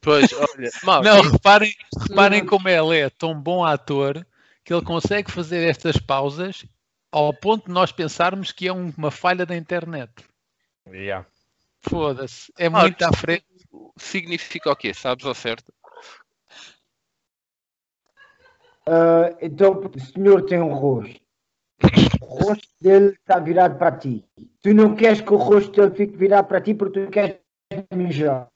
[0.00, 1.74] Pois, olha, mal, não, reparem,
[2.08, 4.26] reparem como ele é tão bom ator
[4.64, 6.64] que ele consegue fazer estas pausas
[7.10, 10.12] ao ponto de nós pensarmos que é uma falha da internet.
[10.88, 11.26] Yeah.
[11.80, 13.46] Foda-se, é muito à frente.
[13.96, 14.92] Significa o quê?
[14.92, 15.72] Sabes ao certo?
[18.88, 21.20] Uh, então, o senhor tem um rosto.
[22.20, 24.24] O rosto dele está virado para ti.
[24.62, 27.40] Tu não queres que o rosto dele fique virado para ti porque tu queres
[27.92, 28.48] mijar.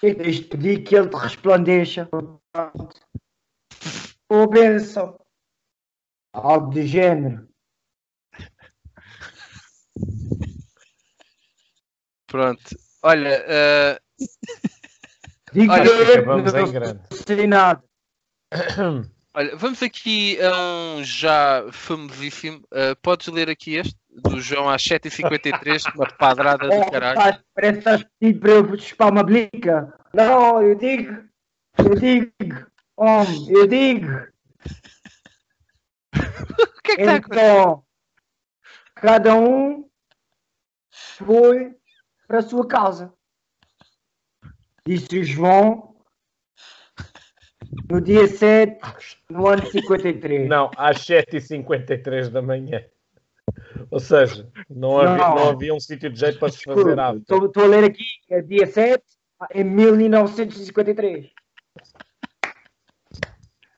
[0.00, 2.08] Tens de pedir que ele te resplandeça.
[4.28, 5.18] Ou benção.
[6.32, 7.48] Algo de género.
[12.26, 12.76] Pronto.
[13.02, 13.44] Olha.
[13.44, 14.24] Uh...
[15.52, 17.00] Diga Olha, vamos em grande.
[17.10, 17.85] Não sei nada.
[19.34, 22.58] Olha, vamos aqui a um já famosíssimo.
[22.72, 27.44] Uh, podes ler aqui este, do João às 7h53, uma padrada do caralho.
[27.54, 29.92] Parece que estás pedindo para eu chupar uma blica.
[30.14, 31.22] Não, eu digo,
[31.76, 32.32] eu digo,
[32.96, 34.06] homem, eu digo.
[36.16, 37.84] o que é que está então,
[38.94, 39.86] cada um
[41.18, 41.76] foi
[42.26, 43.12] para a sua casa.
[44.86, 45.95] Disse o João
[47.90, 48.78] no dia 7,
[49.30, 50.48] no ano 53.
[50.48, 52.84] Não, às 7h53 da manhã.
[53.90, 55.34] Ou seja, não havia, não.
[55.36, 57.46] não havia um sítio de jeito para se fazer hábito.
[57.46, 59.02] Estou a ler aqui, é dia 7,
[59.54, 61.30] em 1953.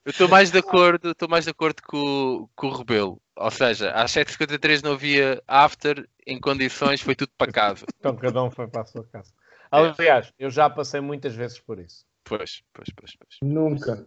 [0.05, 3.20] Eu estou mais de acordo, estou mais de acordo com, com o Rebelo.
[3.36, 7.84] Ou seja, às 7h53 não havia after em condições, foi tudo para casa.
[7.99, 9.32] Então cada um foi para a sua casa.
[9.70, 12.07] Aliás, eu já passei muitas vezes por isso.
[12.29, 13.39] Pois, pois, pois, pois.
[13.43, 14.07] Nunca.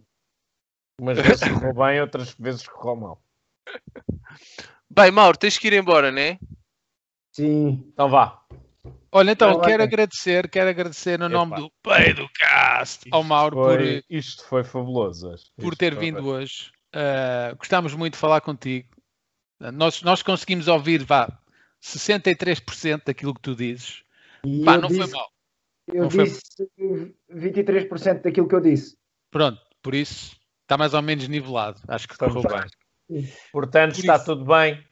[1.00, 3.22] Umas vezes correu bem, outras vezes correu mal.
[4.88, 6.38] Bem, Mauro, tens que ir embora, né?
[7.32, 7.84] Sim.
[7.92, 8.44] Então vá.
[9.10, 11.34] Olha, então, quero agradecer, quero agradecer no Epa.
[11.34, 14.04] nome do Pai do Cast ao Mauro foi, por.
[14.08, 15.44] Isto foi fabuloso hoje.
[15.56, 16.32] Por ter vindo foi.
[16.32, 16.70] hoje.
[16.94, 18.88] Uh, gostámos muito de falar contigo.
[19.72, 21.28] nós, nós conseguimos ouvir, vá,
[21.82, 24.02] 63% daquilo que tu dizes.
[24.44, 25.30] E Pá, não disse, foi mal.
[25.88, 26.40] Eu não disse
[26.76, 27.14] foi...
[27.30, 28.96] 23% daquilo que eu disse.
[29.30, 31.80] Pronto, por isso está mais ou menos nivelado.
[31.88, 33.24] Acho que correu bem.
[33.52, 34.24] Portanto, por está isso...
[34.24, 34.84] tudo bem.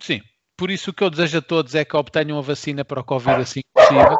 [0.00, 0.20] Sim.
[0.56, 3.04] Por isso o que eu desejo a todos é que obtenham a vacina para o
[3.04, 4.18] Covid assim que possível.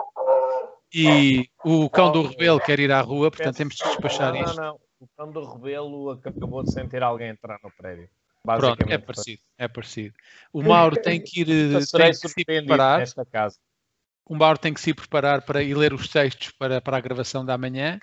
[0.92, 4.56] E o cão do rebelo quer ir à rua, portanto temos de despachar não, isto.
[4.56, 4.80] Não, não.
[5.00, 8.08] O cão do rebelo acabou de sentir alguém entrar no prédio.
[8.42, 10.14] Pronto, é parecido, é parecido.
[10.52, 13.00] O Mauro tem que ir tem que se preparar.
[13.00, 13.58] Nesta casa
[14.30, 17.44] o Mauro tem que se preparar para ir ler os textos para, para a gravação
[17.44, 17.98] da manhã.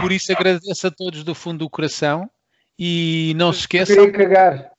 [0.00, 2.28] Por isso agradeço a todos do fundo do coração
[2.76, 3.94] e não se esqueçam.
[3.94, 4.72] Eu cagar.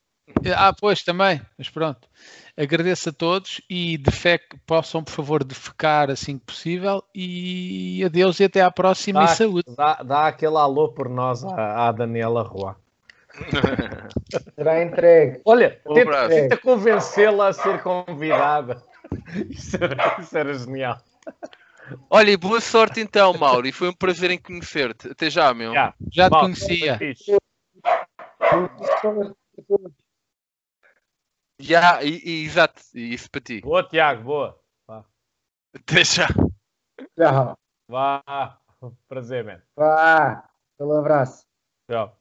[0.53, 2.09] Ah, pois também, mas pronto.
[2.57, 7.01] Agradeço a todos e de fé que possam, por favor, defecar assim que possível.
[7.15, 9.75] E adeus e até à próxima dá, e saúde.
[9.77, 12.75] Dá, dá aquele alô por nós à, à Daniela Rua.
[14.55, 15.39] Será entregue.
[15.45, 18.88] Olha, tenta, tenta convencê-la a ser convidada.
[19.49, 20.97] Isso era, isso era genial.
[22.09, 23.67] Olha, e boa sorte então, Mauro.
[23.67, 25.09] E foi um prazer em conhecer-te.
[25.09, 25.73] Até já, meu.
[25.73, 26.99] Já, já te Mauro, conhecia.
[31.59, 33.61] Já, e, e, exato, isso para ti.
[33.61, 34.59] Boa, Tiago, boa.
[35.73, 36.27] Até já.
[37.15, 37.57] Tchau.
[37.87, 38.59] Vá.
[39.07, 39.61] Prazer, man.
[39.75, 40.49] Vá.
[40.79, 41.45] Um abraço.
[41.89, 42.18] Tchau.